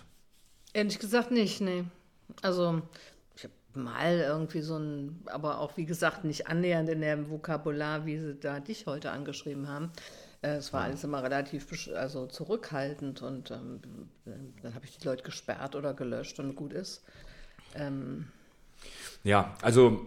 [0.74, 1.86] Ehrlich gesagt nicht, nee.
[2.42, 2.82] Also
[3.36, 8.06] ich habe mal irgendwie so ein, aber auch wie gesagt nicht annähernd in dem Vokabular,
[8.06, 9.92] wie sie da dich heute angeschrieben haben.
[10.42, 13.80] Äh, es war alles immer relativ also zurückhaltend und ähm,
[14.62, 17.04] dann habe ich die Leute gesperrt oder gelöscht und gut ist.
[17.76, 18.28] Ähm,
[19.24, 20.06] ja, also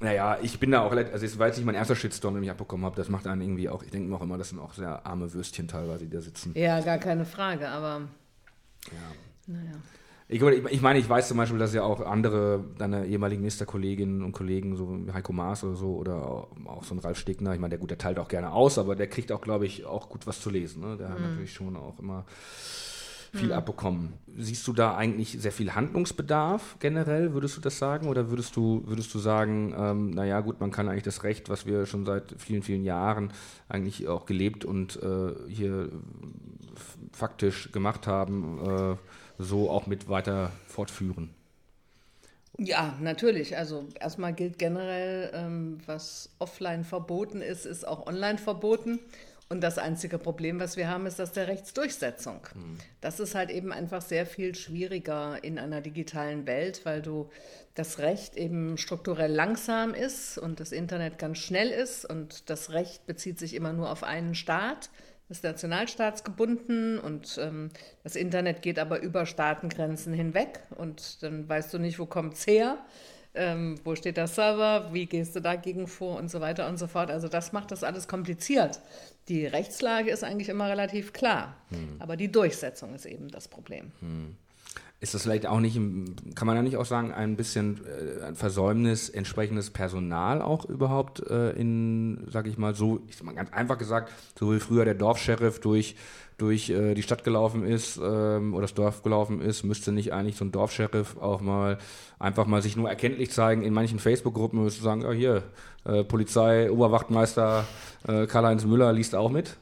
[0.00, 2.50] naja, ich bin da auch, also es war jetzt nicht mein erster Shitstorm, den ich
[2.50, 2.96] abbekommen habe.
[2.96, 5.32] Das macht einen irgendwie auch, ich denke mir auch immer, das sind auch sehr arme
[5.32, 6.52] Würstchen teilweise, die da sitzen.
[6.54, 8.02] Ja, gar keine Frage, aber.
[8.86, 9.54] Ja.
[9.54, 9.72] Naja.
[10.30, 14.32] Ich, ich, meine, ich weiß zum Beispiel, dass ja auch andere deine ehemaligen Ministerkolleginnen und
[14.32, 17.78] Kollegen, so Heiko Maas oder so, oder auch so ein Ralf Stegner, ich meine, der
[17.78, 20.42] gut, der teilt auch gerne aus, aber der kriegt auch, glaube ich, auch gut was
[20.42, 20.82] zu lesen.
[20.82, 20.98] Ne?
[20.98, 21.12] Der mhm.
[21.14, 22.26] hat natürlich schon auch immer
[23.32, 23.52] viel mhm.
[23.52, 24.12] abbekommen.
[24.36, 28.08] Siehst du da eigentlich sehr viel Handlungsbedarf generell, würdest du das sagen?
[28.08, 31.66] Oder würdest du, würdest du sagen, ähm, naja gut, man kann eigentlich das Recht, was
[31.66, 33.32] wir schon seit vielen, vielen Jahren
[33.68, 35.90] eigentlich auch gelebt und äh, hier
[37.12, 38.96] faktisch gemacht haben, äh,
[39.38, 41.30] so auch mit weiter fortführen?
[42.58, 43.56] Ja, natürlich.
[43.56, 48.98] Also erstmal gilt generell, ähm, was offline verboten ist, ist auch online verboten.
[49.50, 52.40] Und das einzige Problem, was wir haben, ist das der Rechtsdurchsetzung.
[52.54, 52.78] Mhm.
[53.00, 57.30] Das ist halt eben einfach sehr viel schwieriger in einer digitalen Welt, weil du
[57.74, 63.06] das Recht eben strukturell langsam ist und das Internet ganz schnell ist und das Recht
[63.06, 64.90] bezieht sich immer nur auf einen Staat,
[65.30, 67.70] ist nationalstaatsgebunden und ähm,
[68.02, 72.46] das Internet geht aber über Staatengrenzen hinweg und dann weißt du nicht, wo kommt es
[72.46, 72.78] her
[73.38, 76.86] ähm, wo steht der Server, wie gehst du dagegen vor und so weiter und so
[76.86, 77.10] fort.
[77.10, 78.80] Also das macht das alles kompliziert.
[79.28, 81.96] Die Rechtslage ist eigentlich immer relativ klar, hm.
[81.98, 83.92] aber die Durchsetzung ist eben das Problem.
[84.00, 84.36] Hm.
[85.00, 85.76] Ist das vielleicht auch nicht,
[86.34, 91.20] kann man ja nicht auch sagen, ein bisschen äh, ein Versäumnis, entsprechendes Personal auch überhaupt
[91.30, 94.84] äh, in, sag ich mal, so, ich sag mal ganz einfach gesagt, so wie früher
[94.84, 95.94] der Dorfsheriff durch
[96.38, 100.36] durch äh, die Stadt gelaufen ist ähm, oder das Dorf gelaufen ist, müsste nicht eigentlich
[100.36, 101.78] so ein Dorfsheriff auch mal
[102.20, 105.42] einfach mal sich nur erkenntlich zeigen in manchen Facebook-Gruppen, müsste sagen, ja hier,
[105.84, 107.66] äh, Polizei, Oberwachtmeister
[108.06, 109.56] äh, Karl-Heinz Müller liest auch mit.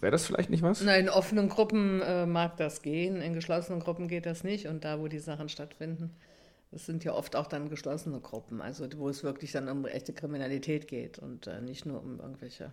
[0.00, 0.82] Wäre das vielleicht nicht was?
[0.82, 4.84] Nein, in offenen Gruppen äh, mag das gehen, in geschlossenen Gruppen geht das nicht und
[4.84, 6.14] da, wo die Sachen stattfinden,
[6.70, 10.12] das sind ja oft auch dann geschlossene Gruppen, also wo es wirklich dann um echte
[10.12, 12.72] Kriminalität geht und äh, nicht nur um irgendwelche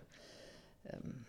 [0.84, 1.24] ähm,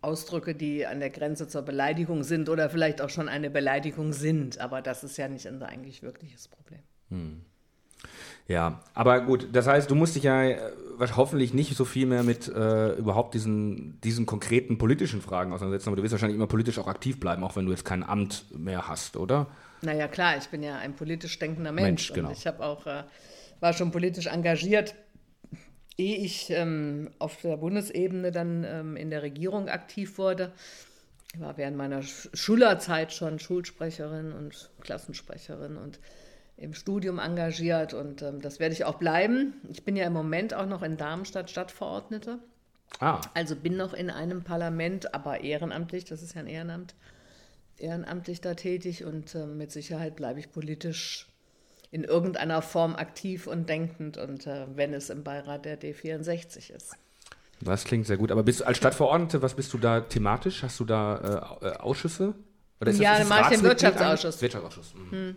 [0.00, 4.58] Ausdrücke, die an der Grenze zur Beleidigung sind oder vielleicht auch schon eine Beleidigung sind.
[4.60, 6.80] Aber das ist ja nicht unser eigentlich wirkliches Problem.
[7.10, 7.40] Hm.
[8.46, 10.70] Ja, aber gut, das heißt, du musst dich ja äh,
[11.16, 15.96] hoffentlich nicht so viel mehr mit äh, überhaupt diesen, diesen konkreten politischen Fragen auseinandersetzen, aber
[15.96, 18.88] du wirst wahrscheinlich immer politisch auch aktiv bleiben, auch wenn du jetzt kein Amt mehr
[18.88, 19.46] hast, oder?
[19.82, 21.86] Naja, klar, ich bin ja ein politisch denkender Mensch.
[21.86, 22.30] Mensch genau.
[22.30, 23.04] ich habe auch, äh,
[23.60, 24.94] war schon politisch engagiert
[25.98, 30.52] ehe ich ähm, auf der Bundesebene dann ähm, in der Regierung aktiv wurde,
[31.34, 36.00] ich war während meiner Schülerzeit schon Schulsprecherin und Klassensprecherin und
[36.58, 39.54] im Studium engagiert und ähm, das werde ich auch bleiben.
[39.70, 42.38] Ich bin ja im Moment auch noch in Darmstadt Stadtverordnete.
[43.00, 43.20] Ah.
[43.34, 46.94] Also bin noch in einem Parlament, aber ehrenamtlich, das ist ja ein Ehrenamt,
[47.76, 51.28] ehrenamtlich da tätig und äh, mit Sicherheit bleibe ich politisch
[51.90, 56.96] in irgendeiner Form aktiv und denkend und äh, wenn es im Beirat der D64 ist.
[57.60, 58.30] Das klingt sehr gut.
[58.30, 60.62] Aber bist du als Stadtverordnete, was bist du da thematisch?
[60.62, 62.34] Hast du da äh, Ausschüsse?
[62.80, 64.40] Oder ist ja, das, mache ich den Wirtschaftsausschuss.
[64.42, 64.94] Wirtschaftsausschuss.
[64.94, 65.10] Mhm.
[65.10, 65.36] Hm.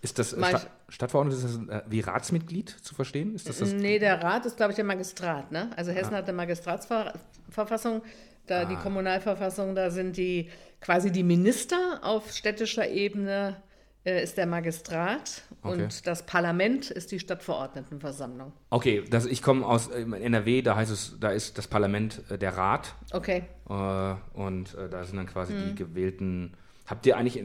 [0.00, 3.34] Ist das Sta Stadtverordnete ist das, äh, wie Ratsmitglied zu verstehen?
[3.34, 5.50] Ist das das nee, der Rat ist, glaube ich, der Magistrat.
[5.50, 5.70] Ne?
[5.76, 6.18] Also Hessen ah.
[6.18, 8.02] hat eine Magistratsverfassung,
[8.46, 8.64] da ah.
[8.64, 10.48] die Kommunalverfassung, da sind die
[10.80, 13.56] quasi die Minister auf städtischer Ebene
[14.04, 15.82] äh, ist der Magistrat okay.
[15.82, 18.52] und das Parlament ist die Stadtverordnetenversammlung.
[18.70, 22.38] Okay, das, ich komme aus äh, NRW, da heißt es, da ist das Parlament äh,
[22.38, 22.94] der Rat.
[23.12, 23.44] Okay.
[23.68, 25.58] Äh, und äh, da sind dann quasi hm.
[25.58, 25.76] die mhm.
[25.76, 26.56] gewählten.
[26.88, 27.36] Habt ihr eigentlich,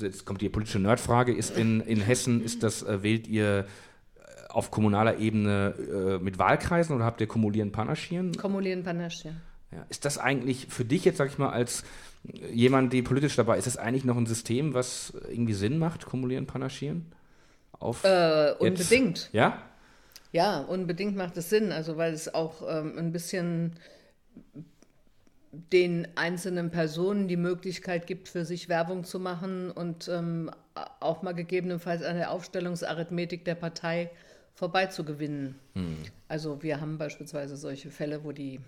[0.00, 3.66] jetzt kommt die politische Nerdfrage, ist in, in Hessen, ist das, äh, wählt ihr
[4.48, 8.34] auf kommunaler Ebene mit Wahlkreisen oder habt ihr kumulieren Panaschieren?
[8.34, 9.42] Kumulieren Panaschieren.
[9.70, 9.84] Ja.
[9.90, 11.84] Ist das eigentlich für dich jetzt, sag ich mal, als
[12.50, 16.06] jemand, die politisch dabei ist, ist das eigentlich noch ein System, was irgendwie Sinn macht,
[16.06, 17.12] kumulieren, panaschieren?
[17.72, 19.18] Auf äh, unbedingt.
[19.18, 19.34] Jetzt?
[19.34, 19.62] Ja?
[20.32, 23.76] Ja, unbedingt macht es Sinn, also weil es auch ähm, ein bisschen
[25.50, 30.50] den einzelnen Personen die Möglichkeit gibt, für sich Werbung zu machen und ähm,
[31.00, 34.10] auch mal gegebenenfalls an der Aufstellungsarithmetik der Partei
[34.54, 35.58] vorbeizugewinnen.
[35.74, 35.96] Hm.
[36.28, 38.60] Also wir haben beispielsweise solche Fälle, wo die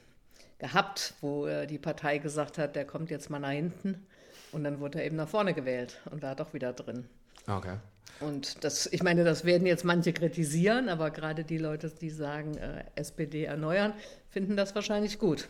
[0.59, 4.07] gehabt, wo äh, die Partei gesagt hat, der kommt jetzt mal nach hinten
[4.53, 7.07] und dann wurde er eben nach vorne gewählt und war doch wieder drin.
[7.47, 7.77] Okay.
[8.21, 12.57] Und das, ich meine, das werden jetzt manche kritisieren, aber gerade die Leute, die sagen,
[12.57, 13.95] äh, SPD erneuern,
[14.29, 15.49] finden das wahrscheinlich gut.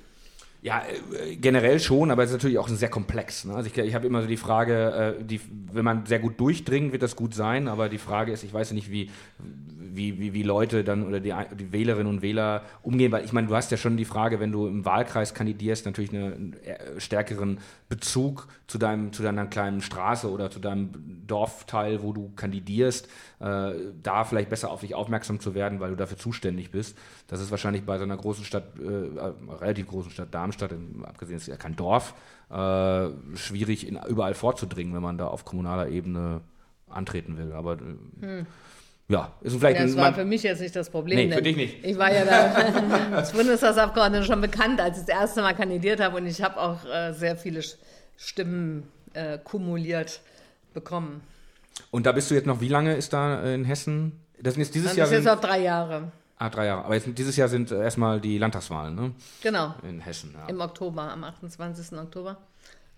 [0.62, 3.46] Ja, äh, generell schon, aber es ist natürlich auch sehr komplex.
[3.46, 3.54] Ne?
[3.54, 5.40] Also ich, ich habe immer so die Frage, äh, die,
[5.72, 8.72] wenn man sehr gut durchdringt, wird das gut sein, aber die Frage ist, ich weiß
[8.72, 9.10] nicht, wie,
[9.78, 13.46] wie, wie, wie Leute dann oder die, die Wählerinnen und Wähler umgehen, weil ich meine,
[13.46, 16.56] du hast ja schon die Frage, wenn du im Wahlkreis kandidierst, natürlich einen
[16.98, 17.58] stärkeren
[17.88, 23.08] Bezug zu, deinem, zu deiner kleinen Straße oder zu deinem Dorfteil, wo du kandidierst,
[23.40, 26.96] äh, da vielleicht besser auf dich aufmerksam zu werden, weil du dafür zuständig bist.
[27.26, 31.36] Das ist wahrscheinlich bei so einer großen Stadt, äh, relativ großen Stadt Darmstadt, im, abgesehen
[31.36, 32.14] ist ja kein Dorf,
[32.50, 36.40] äh, schwierig in, überall vorzudringen, wenn man da auf kommunaler Ebene
[36.88, 37.52] antreten will.
[37.52, 38.46] Aber äh, hm
[39.10, 41.28] ja, ist vielleicht ja, das war für mich jetzt nicht das Problem.
[41.28, 41.84] Nee, für dich nicht.
[41.84, 46.16] Ich war ja da als Bundestagsabgeordnete schon bekannt, als ich das erste Mal kandidiert habe
[46.16, 47.60] und ich habe auch äh, sehr viele
[48.16, 48.84] Stimmen
[49.14, 50.20] äh, kumuliert
[50.74, 51.22] bekommen.
[51.90, 54.12] Und da bist du jetzt noch, wie lange ist da in Hessen?
[54.40, 55.06] Das sind jetzt dieses Dann Jahr.
[55.06, 56.12] Das ist jetzt auf drei Jahre.
[56.40, 56.86] Ah, drei Jahre.
[56.86, 59.12] Aber jetzt, dieses Jahr sind erstmal die Landtagswahlen, ne?
[59.42, 59.74] Genau.
[59.82, 60.34] In Hessen.
[60.34, 60.46] Ja.
[60.46, 61.98] Im Oktober, am 28.
[61.98, 62.38] Oktober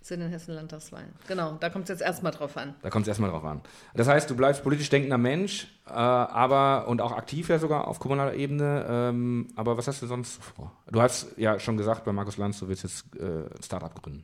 [0.01, 1.09] sind in Hessen Landtagswahlen.
[1.26, 2.76] Genau, da kommt es jetzt erstmal drauf an.
[2.82, 3.61] Da kommt es erstmal drauf an.
[3.95, 7.99] Das heißt, du bleibst politisch denkender Mensch, äh, aber und auch aktiv ja sogar auf
[7.99, 8.86] kommunaler Ebene.
[8.88, 10.70] Ähm, aber was hast du sonst vor?
[10.86, 14.22] Du hast ja schon gesagt bei Markus Lanz, du willst jetzt äh, ein Startup gründen.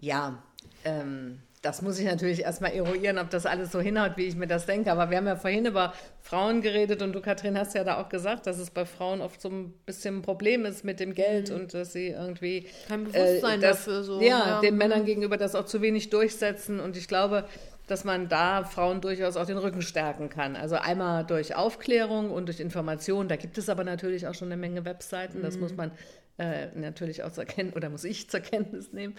[0.00, 0.38] Ja,
[0.84, 4.46] ähm, das muss ich natürlich erstmal eruieren, ob das alles so hinhaut, wie ich mir
[4.46, 4.92] das denke.
[4.92, 5.92] Aber wir haben ja vorhin über
[6.22, 9.40] Frauen geredet und du, Katrin, hast ja da auch gesagt, dass es bei Frauen oft
[9.40, 11.56] so ein bisschen ein Problem ist mit dem Geld mhm.
[11.56, 12.68] und dass sie irgendwie.
[12.86, 14.20] Kein Bewusstsein äh, das, dafür so.
[14.20, 16.78] Ja, ja, den Männern gegenüber das auch zu wenig durchsetzen.
[16.78, 17.46] Und ich glaube,
[17.88, 20.54] dass man da Frauen durchaus auch den Rücken stärken kann.
[20.54, 23.26] Also einmal durch Aufklärung und durch Information.
[23.26, 25.42] Da gibt es aber natürlich auch schon eine Menge Webseiten.
[25.42, 25.62] Das mhm.
[25.62, 25.90] muss man
[26.38, 29.16] äh, natürlich auch zur Kenntnis oder muss ich zur Kenntnis nehmen.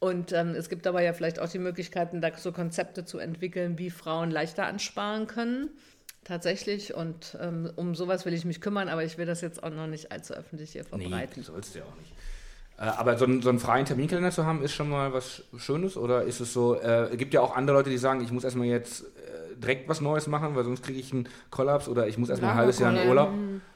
[0.00, 3.78] Und ähm, es gibt aber ja vielleicht auch die Möglichkeiten, da so Konzepte zu entwickeln,
[3.78, 5.70] wie Frauen leichter ansparen können.
[6.24, 6.94] Tatsächlich.
[6.94, 9.86] Und ähm, um sowas will ich mich kümmern, aber ich will das jetzt auch noch
[9.86, 11.34] nicht allzu öffentlich hier verbreiten.
[11.36, 12.12] Nee, sollst du ja auch nicht.
[12.78, 15.96] Äh, aber so einen, so einen, freien Terminkalender zu haben, ist schon mal was Schönes?
[15.96, 18.66] Oder ist es so, äh, gibt ja auch andere Leute, die sagen, ich muss erstmal
[18.66, 22.28] jetzt äh, direkt was Neues machen, weil sonst kriege ich einen Kollaps oder ich muss
[22.28, 23.30] erstmal ein halbes Jahr in Urlaub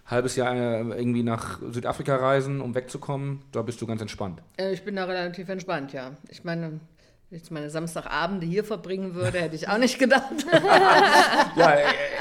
[0.06, 4.42] halbes Jahr äh, irgendwie nach Südafrika reisen, um wegzukommen, da bist du ganz entspannt.
[4.56, 6.12] Äh, ich bin da relativ entspannt, ja.
[6.28, 6.80] Ich meine,
[7.32, 10.44] jetzt meine Samstagabende hier verbringen würde, hätte ich auch nicht gedacht.
[11.56, 11.76] ja,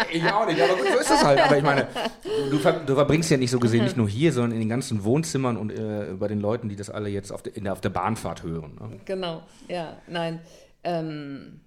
[0.10, 1.42] ich auch nicht, aber so ist das halt.
[1.42, 1.88] Aber ich meine,
[2.50, 5.58] du, du verbringst ja nicht so gesehen nicht nur hier, sondern in den ganzen Wohnzimmern
[5.58, 8.44] und äh, bei den Leuten, die das alle jetzt auf, de, der, auf der Bahnfahrt
[8.44, 8.76] hören.
[8.80, 9.00] Ne?
[9.04, 10.40] Genau, ja, nein.
[10.86, 11.60] Ähm,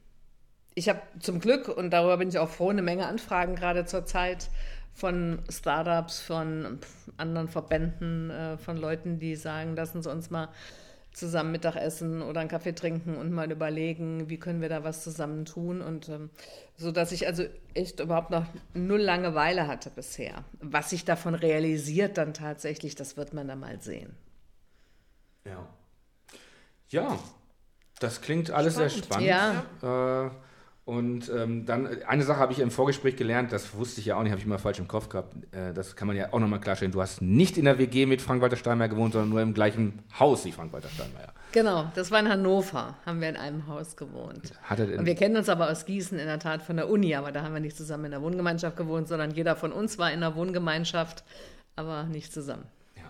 [0.74, 4.06] ich habe zum Glück, und darüber bin ich auch froh, eine Menge Anfragen gerade zur
[4.06, 4.48] Zeit
[4.94, 6.78] von Startups, von
[7.18, 10.48] anderen Verbänden, äh, von Leuten, die sagen, lassen Sie uns mal
[11.14, 15.44] zusammen Mittagessen oder einen Kaffee trinken und mal überlegen, wie können wir da was zusammen
[15.44, 16.30] tun und ähm,
[16.76, 20.44] so dass ich also echt überhaupt noch null Langeweile hatte bisher.
[20.60, 24.16] Was sich davon realisiert dann tatsächlich, das wird man dann mal sehen.
[25.44, 25.66] Ja.
[26.88, 27.18] Ja,
[28.00, 28.92] das klingt alles spannend.
[28.92, 29.26] sehr spannend.
[29.82, 30.26] Ja.
[30.26, 30.30] Äh,
[30.84, 34.22] und ähm, dann, eine Sache habe ich im Vorgespräch gelernt, das wusste ich ja auch
[34.22, 35.34] nicht, habe ich immer falsch im Kopf gehabt.
[35.52, 36.92] Äh, das kann man ja auch nochmal klarstellen.
[36.92, 40.44] Du hast nicht in der WG mit Frank-Walter Steinmeier gewohnt, sondern nur im gleichen Haus
[40.44, 41.32] wie Frank-Walter Steinmeier.
[41.52, 44.52] Genau, das war in Hannover, haben wir in einem Haus gewohnt.
[44.68, 47.42] Und wir kennen uns aber aus Gießen in der Tat von der Uni, aber da
[47.42, 50.34] haben wir nicht zusammen in der Wohngemeinschaft gewohnt, sondern jeder von uns war in der
[50.34, 51.24] Wohngemeinschaft,
[51.76, 52.64] aber nicht zusammen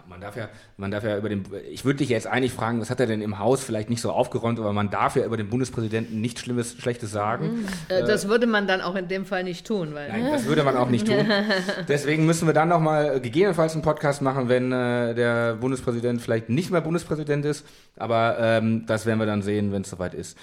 [0.09, 2.91] man darf ja, man darf ja über den, ich würde dich jetzt eigentlich fragen, was
[2.91, 5.49] hat er denn im Haus vielleicht nicht so aufgeräumt, aber man darf ja über den
[5.49, 7.47] Bundespräsidenten nichts Schlimmes, Schlechtes sagen.
[7.47, 7.67] Mhm.
[7.89, 10.09] Äh, das würde man dann auch in dem Fall nicht tun, weil.
[10.09, 11.27] Nein, das würde man auch nicht tun.
[11.89, 16.71] Deswegen müssen wir dann nochmal gegebenenfalls einen Podcast machen, wenn äh, der Bundespräsident vielleicht nicht
[16.71, 20.37] mehr Bundespräsident ist, aber ähm, das werden wir dann sehen, wenn es soweit ist.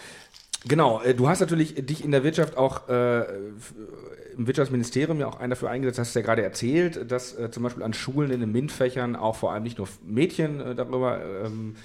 [0.68, 3.24] Genau, äh, du hast natürlich dich in der Wirtschaft auch äh,
[4.42, 7.62] im Wirtschaftsministerium ja auch einen dafür eingesetzt, hast du ja gerade erzählt, dass äh, zum
[7.62, 11.76] Beispiel an Schulen in den MINT-Fächern auch vor allem nicht nur Mädchen äh, darüber ähm,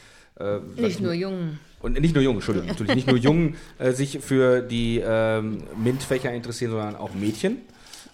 [0.40, 1.58] äh, nicht nur Jungen.
[1.80, 6.32] Und nicht nur Jungen, Entschuldigung, natürlich nicht nur Jungen äh, sich für die ähm, MINT-Fächer
[6.32, 7.58] interessieren, sondern auch Mädchen.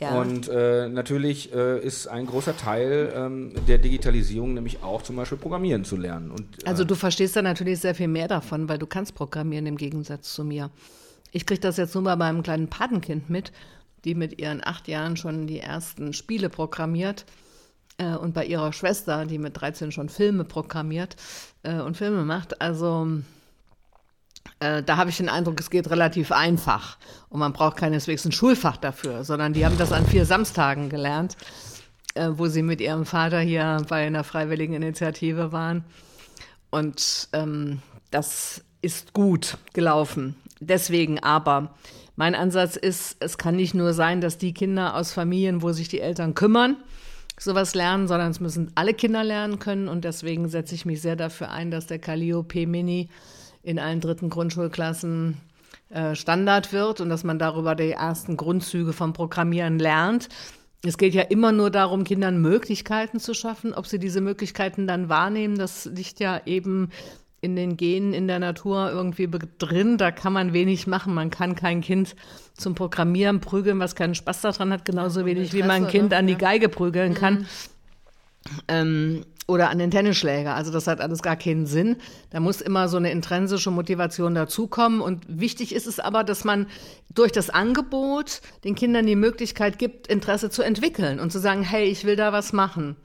[0.01, 0.21] Ja.
[0.21, 5.39] Und äh, natürlich äh, ist ein großer Teil ähm, der Digitalisierung nämlich auch zum Beispiel
[5.39, 6.33] Programmieren zu lernen.
[6.33, 9.77] Und, also du verstehst da natürlich sehr viel mehr davon, weil du kannst programmieren im
[9.77, 10.71] Gegensatz zu mir.
[11.31, 13.53] Ich kriege das jetzt nur bei meinem kleinen Patenkind mit
[14.05, 17.25] die mit ihren acht Jahren schon die ersten Spiele programmiert.
[17.99, 21.17] äh, und bei ihrer Schwester, die mit 13 schon Filme programmiert
[21.63, 22.61] äh, und Filme macht.
[22.61, 23.09] Also
[24.61, 26.99] äh, da habe ich den Eindruck, es geht relativ einfach
[27.29, 31.37] und man braucht keineswegs ein Schulfach dafür, sondern die haben das an vier Samstagen gelernt,
[32.15, 35.85] äh, wo sie mit ihrem Vater hier bei einer freiwilligen Initiative waren.
[36.71, 37.81] Und ähm,
[38.11, 40.37] das ist gut gelaufen.
[40.61, 41.75] Deswegen aber,
[42.17, 45.89] mein Ansatz ist, es kann nicht nur sein, dass die Kinder aus Familien, wo sich
[45.89, 46.77] die Eltern kümmern,
[47.39, 49.89] sowas lernen, sondern es müssen alle Kinder lernen können.
[49.89, 53.09] Und deswegen setze ich mich sehr dafür ein, dass der Calliope Mini
[53.63, 55.39] in allen dritten Grundschulklassen
[55.89, 60.29] äh, Standard wird und dass man darüber die ersten Grundzüge vom Programmieren lernt.
[60.85, 63.73] Es geht ja immer nur darum, Kindern Möglichkeiten zu schaffen.
[63.73, 66.91] Ob sie diese Möglichkeiten dann wahrnehmen, das liegt ja eben
[67.43, 69.29] in den Genen in der Natur irgendwie
[69.59, 69.99] drin.
[69.99, 71.13] Da kann man wenig machen.
[71.13, 72.15] Man kann kein Kind
[72.57, 76.29] zum Programmieren prügeln, was keinen Spaß daran hat, genauso wenig wie man ein Kind an
[76.29, 77.41] die Geige prügeln kann.
[77.41, 77.47] Mhm.
[78.69, 80.55] Ähm, oder an den Tennisschläger.
[80.55, 81.97] Also das hat alles gar keinen Sinn.
[82.31, 85.01] Da muss immer so eine intrinsische Motivation dazukommen.
[85.01, 86.69] Und wichtig ist es aber, dass man
[87.13, 91.87] durch das Angebot den Kindern die Möglichkeit gibt, Interesse zu entwickeln und zu sagen, hey,
[91.87, 92.97] ich will da was machen.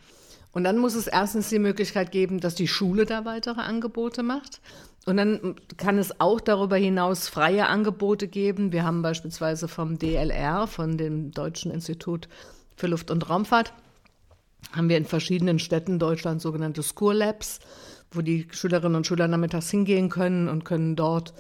[0.52, 4.62] Und dann muss es erstens die Möglichkeit geben, dass die Schule da weitere Angebote macht.
[5.06, 8.72] Und dann kann es auch darüber hinaus freie Angebote geben.
[8.72, 12.28] Wir haben beispielsweise vom DLR, von dem Deutschen Institut
[12.76, 13.74] für Luft- und Raumfahrt,
[14.74, 17.60] haben wir in verschiedenen Städten Deutschlands sogenannte School Labs,
[18.12, 21.34] wo die Schülerinnen und Schüler nachmittags hingehen können und können dort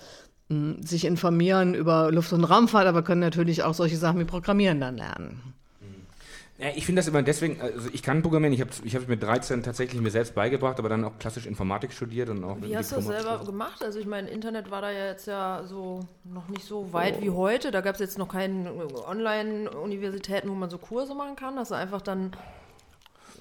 [0.50, 4.26] mh, hm, sich informieren über Luft- und Raumfahrt, aber können natürlich auch solche Sachen wie
[4.26, 5.54] Programmieren dann lernen.
[6.60, 9.22] Ja, ich finde das immer deswegen, also ich kann programmieren, ich habe ich hab mit
[9.22, 12.58] 13 tatsächlich mir selbst beigebracht, aber dann auch klassisch Informatik studiert und auch.
[12.60, 13.84] Wie hast du das selber gemacht?
[13.84, 17.22] Also ich meine, Internet war da ja jetzt ja so noch nicht so weit oh.
[17.22, 17.70] wie heute.
[17.70, 18.72] Da gab es jetzt noch keine
[19.06, 21.58] Online-Universitäten, wo man so Kurse machen kann.
[21.58, 22.32] Hast du einfach dann.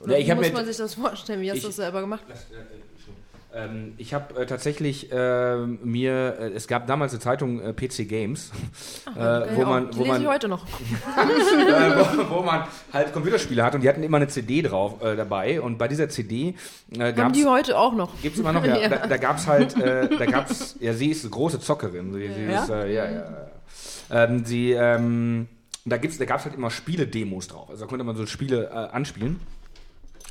[0.07, 1.41] Ja, wie muss man sich das vorstellen?
[1.41, 2.25] Wie hast du das selber gemacht?
[2.29, 2.57] Lass, äh,
[3.57, 8.07] ähm, ich habe äh, tatsächlich äh, mir, äh, es gab damals eine Zeitung äh, PC
[8.07, 8.53] Games,
[9.07, 10.69] Ach, äh, wo man, wo man, heute noch, äh,
[12.29, 15.79] wo, wo, man halt Computerspiele hat und die hatten immer eine CD drauf dabei und
[15.79, 16.55] bei dieser CD
[16.91, 18.11] äh, gab's, haben die heute auch noch?
[18.21, 18.77] Gibt's immer noch, ja.
[18.81, 18.89] ja.
[18.89, 22.45] Da, da gab es halt, da gab's, ja, sie ist eine große Zockerin, sie, sie
[22.45, 22.63] ja?
[22.63, 23.25] Ist, ja, ja, ja.
[24.11, 25.49] Ähm, sie, ähm,
[25.85, 27.71] da, gibt's, da gab es halt immer Spiele-Demos drauf.
[27.71, 29.41] Also da konnte man so Spiele anspielen.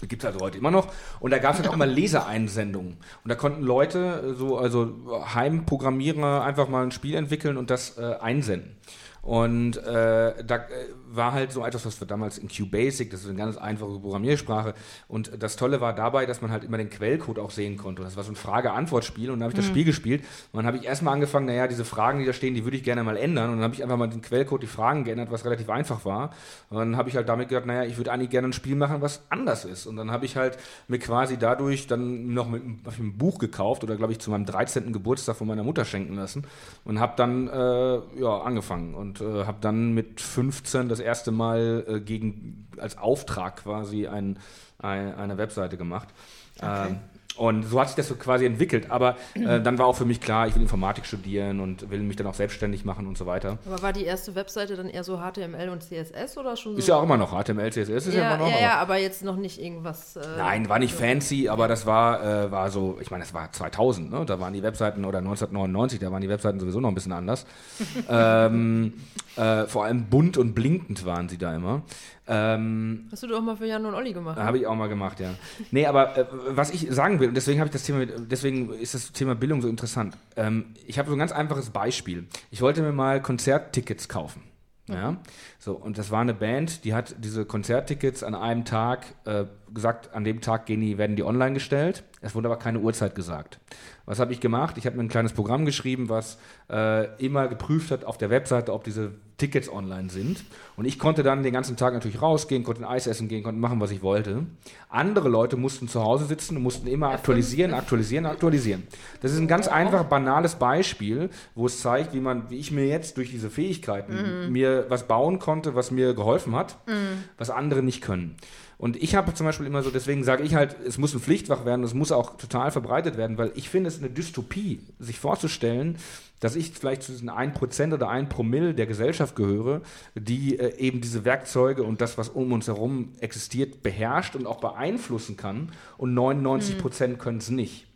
[0.02, 0.91] Gibt es also heute immer noch.
[1.20, 2.98] Und da gab es halt auch mal Leseeinsendungen.
[3.24, 4.93] Und da konnten Leute, so, also
[5.34, 8.76] Heimprogrammierer, einfach mal ein Spiel entwickeln und das äh, einsenden.
[9.22, 10.68] Und äh, da äh,
[11.16, 14.74] war halt so etwas, was wir damals in QBasic, das ist eine ganz einfache Programmiersprache.
[15.07, 18.03] Und das Tolle war dabei, dass man halt immer den Quellcode auch sehen konnte.
[18.03, 19.72] Das war so ein Frage-Antwort-Spiel und dann habe ich das mhm.
[19.72, 20.24] Spiel gespielt.
[20.51, 22.84] Und dann habe ich erstmal angefangen, naja, diese Fragen, die da stehen, die würde ich
[22.84, 23.49] gerne mal ändern.
[23.49, 26.32] Und dann habe ich einfach mal den Quellcode, die Fragen geändert, was relativ einfach war.
[26.70, 29.01] Und dann habe ich halt damit gedacht, naja, ich würde eigentlich gerne ein Spiel machen,
[29.01, 29.88] was anders ist.
[29.88, 30.57] Und dann habe ich halt
[30.88, 34.93] mir quasi dadurch dann noch mit, einem Buch gekauft oder glaube ich zu meinem 13.
[34.93, 36.45] Geburtstag von meiner Mutter schenken lassen
[36.84, 38.93] und habe dann äh, ja, angefangen.
[38.93, 44.08] Und und äh, habe dann mit 15 das erste Mal äh, gegen, als Auftrag quasi
[44.08, 44.39] ein,
[44.80, 46.10] ein, eine Webseite gemacht.
[46.58, 46.88] Okay.
[46.89, 46.99] Ähm,
[47.38, 48.91] und so hat sich das so quasi entwickelt.
[48.91, 52.15] Aber äh, dann war auch für mich klar, ich will Informatik studieren und will mich
[52.15, 53.57] dann auch selbstständig machen und so weiter.
[53.65, 56.79] Aber war die erste Webseite dann eher so HTML und CSS oder schon so?
[56.79, 58.51] Ist ja auch immer noch HTML, CSS ist ja, ja immer noch.
[58.51, 60.15] Ja, ja, aber jetzt noch nicht irgendwas.
[60.15, 63.51] Äh, Nein, war nicht fancy, aber das war, äh, war so, ich meine, das war
[63.51, 64.25] 2000, ne?
[64.25, 67.45] da waren die Webseiten, oder 1999, da waren die Webseiten sowieso noch ein bisschen anders.
[68.09, 68.93] ähm,
[69.36, 71.83] äh, vor allem bunt und blinkend waren sie da immer.
[72.28, 74.38] Ähm, Hast du doch mal für Jan und Olli gemacht?
[74.38, 75.36] Habe ich auch mal gemacht, ja.
[75.71, 78.95] nee, aber äh, was ich sagen will, und deswegen habe ich das Thema, deswegen ist
[78.95, 80.17] das Thema Bildung so interessant.
[80.36, 82.28] Ähm, ich habe so ein ganz einfaches Beispiel.
[82.49, 84.41] Ich wollte mir mal Konzerttickets kaufen.
[84.88, 85.17] Ja, mhm.
[85.57, 90.13] so und das war eine Band, die hat diese Konzerttickets an einem Tag äh, gesagt,
[90.13, 92.03] an dem Tag gehen die, werden die online gestellt.
[92.21, 93.59] Es wurde aber keine Uhrzeit gesagt.
[94.06, 94.78] Was habe ich gemacht?
[94.78, 96.38] Ich habe mir ein kleines Programm geschrieben, was
[96.70, 100.43] äh, immer geprüft hat auf der Webseite, ob diese Tickets online sind.
[100.78, 103.60] Und ich konnte dann den ganzen Tag natürlich rausgehen, konnte ein Eis essen gehen, konnte
[103.60, 104.45] machen, was ich wollte.
[104.89, 108.84] Andere Leute mussten zu Hause sitzen und mussten immer aktualisieren, aktualisieren, aktualisieren.
[109.22, 112.88] Das ist ein ganz einfach banales Beispiel, wo es zeigt, wie man, wie ich mir
[112.88, 114.53] jetzt durch diese Fähigkeiten mhm.
[114.53, 117.26] mir was bauen konnte, was mir geholfen hat, mhm.
[117.38, 118.38] was andere nicht können.
[118.78, 121.65] Und ich habe zum Beispiel immer so, deswegen sage ich halt, es muss ein Pflichtfach
[121.65, 125.97] werden, es muss auch total verbreitet werden, weil ich finde es eine Dystopie, sich vorzustellen,
[126.41, 129.82] dass ich vielleicht zu diesen 1% oder 1 Promille der Gesellschaft gehöre,
[130.15, 134.59] die äh, eben diese Werkzeuge und das, was um uns herum existiert, beherrscht und auch
[134.59, 137.17] beeinflussen kann und 99 mhm.
[137.17, 137.88] können es nicht.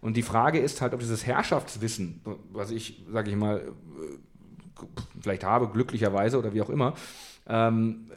[0.00, 2.20] Und die Frage ist halt, ob dieses Herrschaftswissen,
[2.52, 4.84] was ich, sage ich mal, äh,
[5.20, 6.94] vielleicht habe, glücklicherweise oder wie auch immer,
[7.46, 8.10] ähm,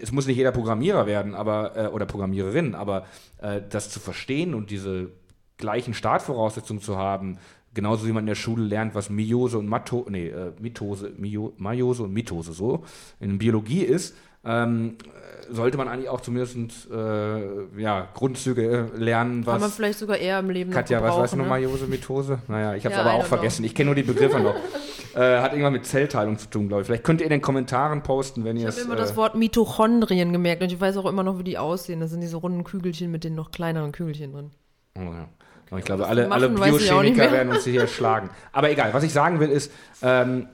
[0.00, 3.06] es muss nicht jeder Programmierer werden, aber äh, oder Programmiererin, aber
[3.40, 5.10] äh, das zu verstehen und diese
[5.56, 7.38] gleichen Startvoraussetzungen zu haben,
[7.74, 11.52] genauso wie man in der Schule lernt, was Meiose und Mato, nee, äh, Mitose, Mio,
[11.56, 12.84] Meiose und Mitose so
[13.20, 14.14] in Biologie ist,
[14.44, 14.96] ähm,
[15.48, 19.52] sollte man eigentlich auch zumindest äh, ja, Grundzüge äh, lernen, was.
[19.54, 21.50] Kann man vielleicht sogar eher im Leben Katja, noch was weißt du noch, ne?
[21.50, 22.40] Meiose, Mitose?
[22.48, 23.62] Naja, ich habe es Ja, aber auch vergessen.
[23.62, 23.66] know.
[23.66, 24.56] Ich kenne nur die Begriffe noch.
[25.14, 26.86] Äh, hat irgendwas mit Zellteilung zu tun, glaube ich.
[26.86, 28.76] Vielleicht könnt ihr in den Kommentaren posten, wenn ihr Ich es.
[28.76, 31.58] habe immer äh, das Wort Mitochondrien gemerkt und ich weiß auch immer noch, wie die
[31.58, 32.00] aussehen.
[32.00, 34.50] Das sind diese runden Kügelchen mit den noch kleineren Kügelchen drin.
[34.96, 35.28] Oh, ja.
[35.70, 38.28] Aber ich glaube, alle, alle ich Biochemiker werden uns hier schlagen.
[38.52, 40.48] Aber egal, was ich sagen will, ist, ähm,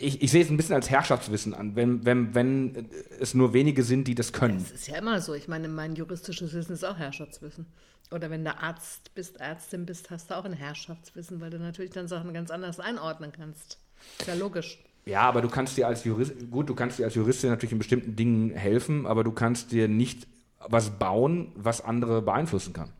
[0.00, 2.88] ich, ich sehe es ein bisschen als Herrschaftswissen an, wenn, wenn, wenn
[3.18, 4.58] es nur wenige sind, die das können.
[4.58, 5.34] Das ist ja immer so.
[5.34, 7.66] Ich meine, mein juristisches Wissen ist auch Herrschaftswissen.
[8.12, 11.90] Oder wenn du Arzt bist, Ärztin bist, hast du auch ein Herrschaftswissen, weil du natürlich
[11.90, 13.78] dann Sachen ganz anders einordnen kannst.
[14.18, 14.78] Ist ja logisch.
[15.06, 17.78] Ja, aber du kannst dir als Jurist, gut, du kannst dir als Juristin natürlich in
[17.78, 20.26] bestimmten Dingen helfen, aber du kannst dir nicht
[20.66, 22.90] was bauen, was andere beeinflussen kann.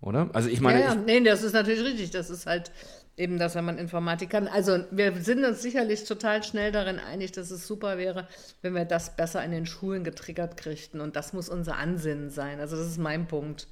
[0.00, 0.28] Oder?
[0.32, 0.94] Also ich meine, ja, ja.
[0.94, 2.10] ich, Nee, das ist natürlich richtig.
[2.10, 2.70] Das ist halt
[3.16, 4.46] eben das, wenn man Informatik kann.
[4.46, 8.28] Also wir sind uns sicherlich total schnell darin einig, dass es super wäre,
[8.62, 11.00] wenn wir das besser in den Schulen getriggert kriegten.
[11.00, 12.60] Und das muss unser Ansinnen sein.
[12.60, 13.66] Also das ist mein Punkt,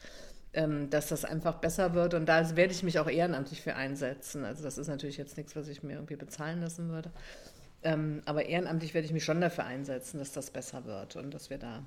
[0.90, 2.14] dass das einfach besser wird.
[2.14, 4.44] Und da werde ich mich auch ehrenamtlich für einsetzen.
[4.44, 7.10] Also das ist natürlich jetzt nichts, was ich mir irgendwie bezahlen lassen würde.
[7.82, 11.50] Ähm, aber ehrenamtlich werde ich mich schon dafür einsetzen, dass das besser wird und dass
[11.50, 11.82] wir da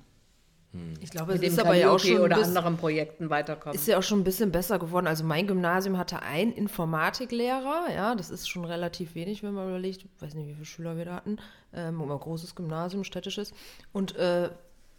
[1.00, 3.74] Ich glaube, mit es dem ist aber ja auch schon oder bis, anderen Projekten weiterkommen.
[3.74, 5.08] ist ja auch schon ein bisschen besser geworden.
[5.08, 10.04] Also mein Gymnasium hatte einen Informatiklehrer, ja, das ist schon relativ wenig, wenn man überlegt,
[10.04, 11.38] ich weiß nicht, wie viele Schüler wir da hatten,
[11.74, 13.52] ähm, aber großes Gymnasium, städtisches.
[13.92, 14.48] Und äh,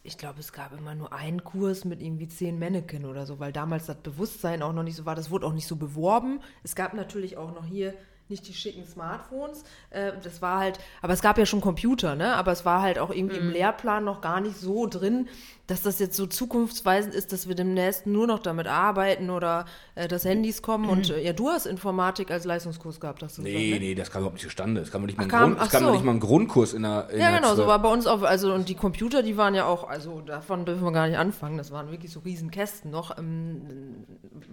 [0.03, 3.51] ich glaube, es gab immer nur einen Kurs mit irgendwie zehn Mannequin oder so, weil
[3.51, 5.15] damals das Bewusstsein auch noch nicht so war.
[5.15, 6.39] Das wurde auch nicht so beworben.
[6.63, 7.93] Es gab natürlich auch noch hier
[8.31, 9.63] nicht die schicken Smartphones.
[9.91, 12.33] Äh, das war halt, aber es gab ja schon Computer, ne?
[12.35, 15.27] Aber es war halt auch irgendwie im Lehrplan noch gar nicht so drin,
[15.71, 19.63] dass das jetzt so zukunftsweisend ist, dass wir demnächst nur noch damit arbeiten oder
[19.95, 20.89] äh, dass Handys kommen.
[20.89, 23.87] Und äh, ja, du hast Informatik als Leistungskurs gehabt, hast du nee, gesagt, ne?
[23.87, 24.81] nee, das kam überhaupt nicht zustande.
[24.81, 25.95] Es kam nicht mal ein, Ach, kam- Grund, kam noch so.
[25.95, 28.21] nicht mal ein Grundkurs in der in Ja, der genau, so war bei uns auch,
[28.21, 31.57] also und die Computer, die waren ja auch, also davon dürfen wir gar nicht anfangen,
[31.57, 33.61] das waren wirklich so riesen Kästen noch, ähm,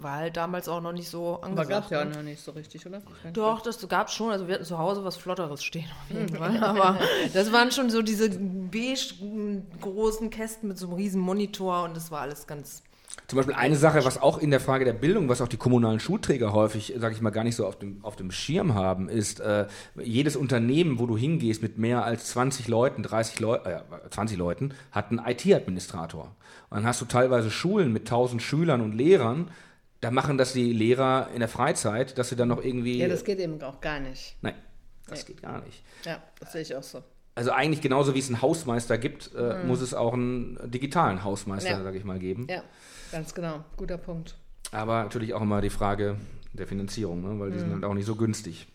[0.01, 1.71] war halt damals auch noch nicht so aber angesagt.
[1.71, 2.15] gab es ja ne?
[2.15, 3.03] noch nicht so richtig, oder?
[3.33, 4.31] Doch, das gab es schon.
[4.31, 6.63] Also wir hatten zu Hause was Flotteres stehen auf jeden Fall.
[6.63, 6.99] Aber
[7.35, 8.99] das waren schon so diese beige
[9.81, 12.83] großen Kästen mit so einem riesen Monitor und das war alles ganz.
[13.27, 15.99] Zum Beispiel eine Sache, was auch in der Frage der Bildung, was auch die kommunalen
[15.99, 19.41] Schulträger häufig, sage ich mal, gar nicht so auf dem, auf dem Schirm haben, ist,
[19.41, 23.81] äh, jedes Unternehmen, wo du hingehst mit mehr als 20 Leuten, 30 Leuten, äh,
[24.11, 26.37] 20 Leuten, hat einen IT-Administrator.
[26.71, 29.51] Und dann hast du teilweise Schulen mit 1000 Schülern und Lehrern,
[30.01, 32.99] da machen das die Lehrer in der Freizeit, dass sie dann noch irgendwie...
[32.99, 34.37] Ja, das geht eben auch gar nicht.
[34.43, 34.55] Nein,
[35.09, 35.83] das geht gar nicht.
[36.05, 37.03] Ja, das sehe ich auch so.
[37.39, 41.71] Also eigentlich genauso wie es einen Hausmeister gibt, äh, muss es auch einen digitalen Hausmeister,
[41.71, 41.83] Ja.
[41.85, 42.49] sage ich mal, geben.
[42.51, 42.63] Ja,
[43.13, 43.65] ganz genau.
[43.77, 44.37] Guter Punkt.
[44.73, 46.17] Aber natürlich auch immer die Frage
[46.53, 47.39] der Finanzierung, ne?
[47.39, 48.67] weil die sind halt auch nicht so günstig.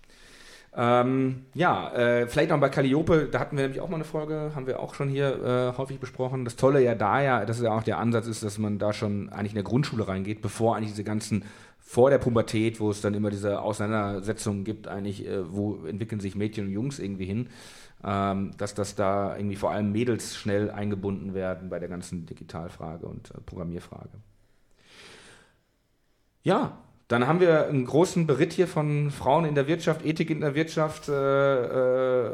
[0.75, 4.53] Ähm, ja, äh, vielleicht noch bei Calliope, da hatten wir nämlich auch mal eine Folge,
[4.55, 6.45] haben wir auch schon hier äh, häufig besprochen.
[6.45, 9.29] Das Tolle ja da ja, dass ja auch der Ansatz ist, dass man da schon
[9.29, 11.43] eigentlich in der Grundschule reingeht, bevor eigentlich diese ganzen
[11.79, 16.33] vor der Pubertät, wo es dann immer diese Auseinandersetzungen gibt, eigentlich, äh, wo entwickeln sich
[16.35, 17.49] Mädchen und Jungs irgendwie hin,
[18.03, 23.31] dass das da irgendwie vor allem Mädels schnell eingebunden werden bei der ganzen Digitalfrage und
[23.31, 24.09] äh, Programmierfrage.
[26.43, 26.77] Ja,
[27.07, 30.55] dann haben wir einen großen Beritt hier von Frauen in der Wirtschaft, Ethik in der
[30.55, 32.31] Wirtschaft, äh, äh,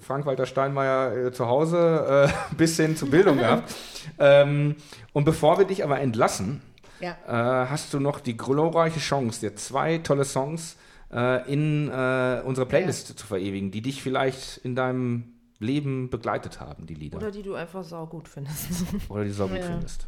[0.00, 3.74] Frank-Walter Steinmeier äh, zu Hause äh, bis hin zur Bildung gehabt.
[4.18, 4.76] Ähm,
[5.12, 6.60] und bevor wir dich aber entlassen,
[7.00, 7.16] Ja.
[7.26, 10.76] äh, hast du noch die glorreiche Chance, dir zwei tolle Songs
[11.12, 16.86] äh, in äh, unsere Playlist zu verewigen, die dich vielleicht in deinem Leben begleitet haben,
[16.86, 17.18] die Lieder.
[17.18, 18.84] Oder die du einfach saugut findest.
[19.08, 19.64] Oder die du so gut Ja.
[19.66, 20.06] findest.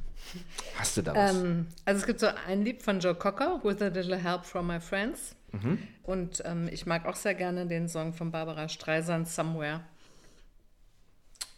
[0.77, 1.35] Hast du da was?
[1.43, 4.67] Ähm, also es gibt so ein Lied von Joe Cocker, With a Little Help from
[4.69, 5.35] My Friends.
[5.53, 5.79] Mhm.
[6.05, 9.81] Und ähm, ich mag auch sehr gerne den Song von Barbara Streisand, Somewhere.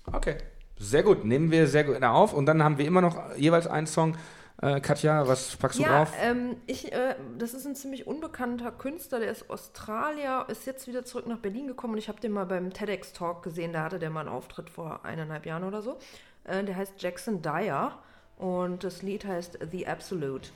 [0.06, 0.36] Okay,
[0.78, 1.24] sehr gut.
[1.24, 2.32] Nehmen wir sehr gut auf.
[2.32, 4.16] Und dann haben wir immer noch jeweils einen Song.
[4.62, 6.12] Äh, Katja, was packst du Ja, drauf?
[6.22, 11.04] ähm, ich, äh, das ist ein ziemlich unbekannter Künstler, der ist Australier, ist jetzt wieder
[11.04, 13.98] zurück nach Berlin gekommen und ich habe den mal beim TEDx Talk gesehen, da hatte
[13.98, 15.98] der mal einen Auftritt vor eineinhalb Jahren oder so.
[16.44, 17.98] Äh, der heißt Jackson Dyer
[18.38, 20.50] und das Lied heißt The Absolute.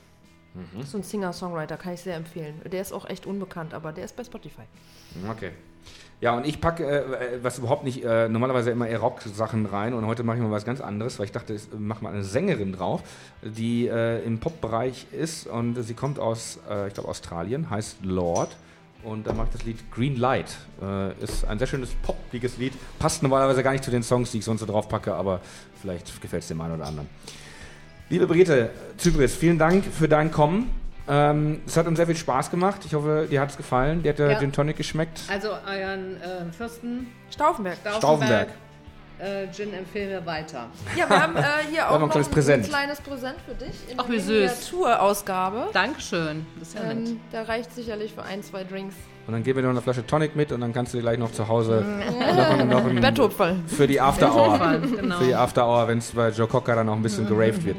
[0.53, 0.83] Mhm.
[0.83, 2.61] So ein Singer-Songwriter, kann ich sehr empfehlen.
[2.65, 4.63] Der ist auch echt unbekannt, aber der ist bei Spotify.
[5.29, 5.51] Okay.
[6.19, 10.07] Ja, und ich packe, äh, was überhaupt nicht, äh, normalerweise immer eher Rock-Sachen rein und
[10.07, 12.73] heute mache ich mal was ganz anderes, weil ich dachte, ich mache mal eine Sängerin
[12.73, 13.03] drauf,
[13.43, 18.57] die äh, im Pop-Bereich ist und sie kommt aus, äh, ich glaube, Australien, heißt Lord
[19.03, 20.57] Und da macht das Lied Green Light.
[20.81, 22.73] Äh, ist ein sehr schönes popliges Lied.
[22.97, 25.39] Passt normalerweise gar nicht zu den Songs, die ich sonst so drauf packe, aber
[25.79, 27.07] vielleicht gefällt es dem einen oder anderen.
[28.09, 30.71] Liebe Brigitte Zypris, vielen Dank für dein Kommen.
[31.09, 32.81] Ähm, es hat uns sehr viel Spaß gemacht.
[32.85, 34.03] Ich hoffe, dir hat es gefallen.
[34.03, 34.39] Dir hat der Ja.
[34.39, 35.21] Gin Tonic geschmeckt.
[35.31, 37.77] Also euren äh, Fürsten Stauffenberg.
[37.97, 38.49] Stauffenberg.
[39.19, 40.67] äh, Gin empfehlen wir weiter.
[40.97, 41.41] Ja, wir haben äh,
[41.71, 42.65] hier auch ein noch kleines ein, Präsent.
[42.65, 44.71] ein kleines Präsent für dich in Ach, der wie süß.
[44.73, 45.67] Miniaturausgabe.
[45.73, 46.45] Dankeschön.
[46.59, 47.07] Das ist ja nett.
[47.07, 48.95] Ähm, da reicht sicherlich für ein, zwei Drinks.
[49.27, 51.17] Und dann geben wir noch eine Flasche Tonic mit und dann kannst du dir gleich
[51.19, 51.83] noch zu Hause
[52.35, 53.55] noch, noch ein, Bettopfer.
[53.67, 54.77] für die After Hour.
[54.79, 55.17] Genau.
[55.17, 57.75] Für die After Hour, wenn es bei Joe Cocker dann noch ein bisschen geraved wird.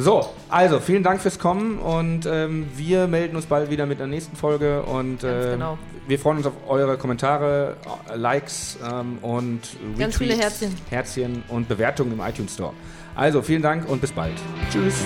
[0.00, 4.06] So, also vielen Dank fürs Kommen und ähm, wir melden uns bald wieder mit der
[4.06, 5.78] nächsten Folge und ähm, genau.
[6.08, 7.76] wir freuen uns auf eure Kommentare,
[8.10, 9.60] äh, Likes ähm, und
[9.98, 10.74] Ganz viele Herzchen.
[10.88, 12.72] Herzchen und Bewertungen im iTunes Store.
[13.14, 14.32] Also vielen Dank und bis bald.
[14.72, 15.04] Tschüss.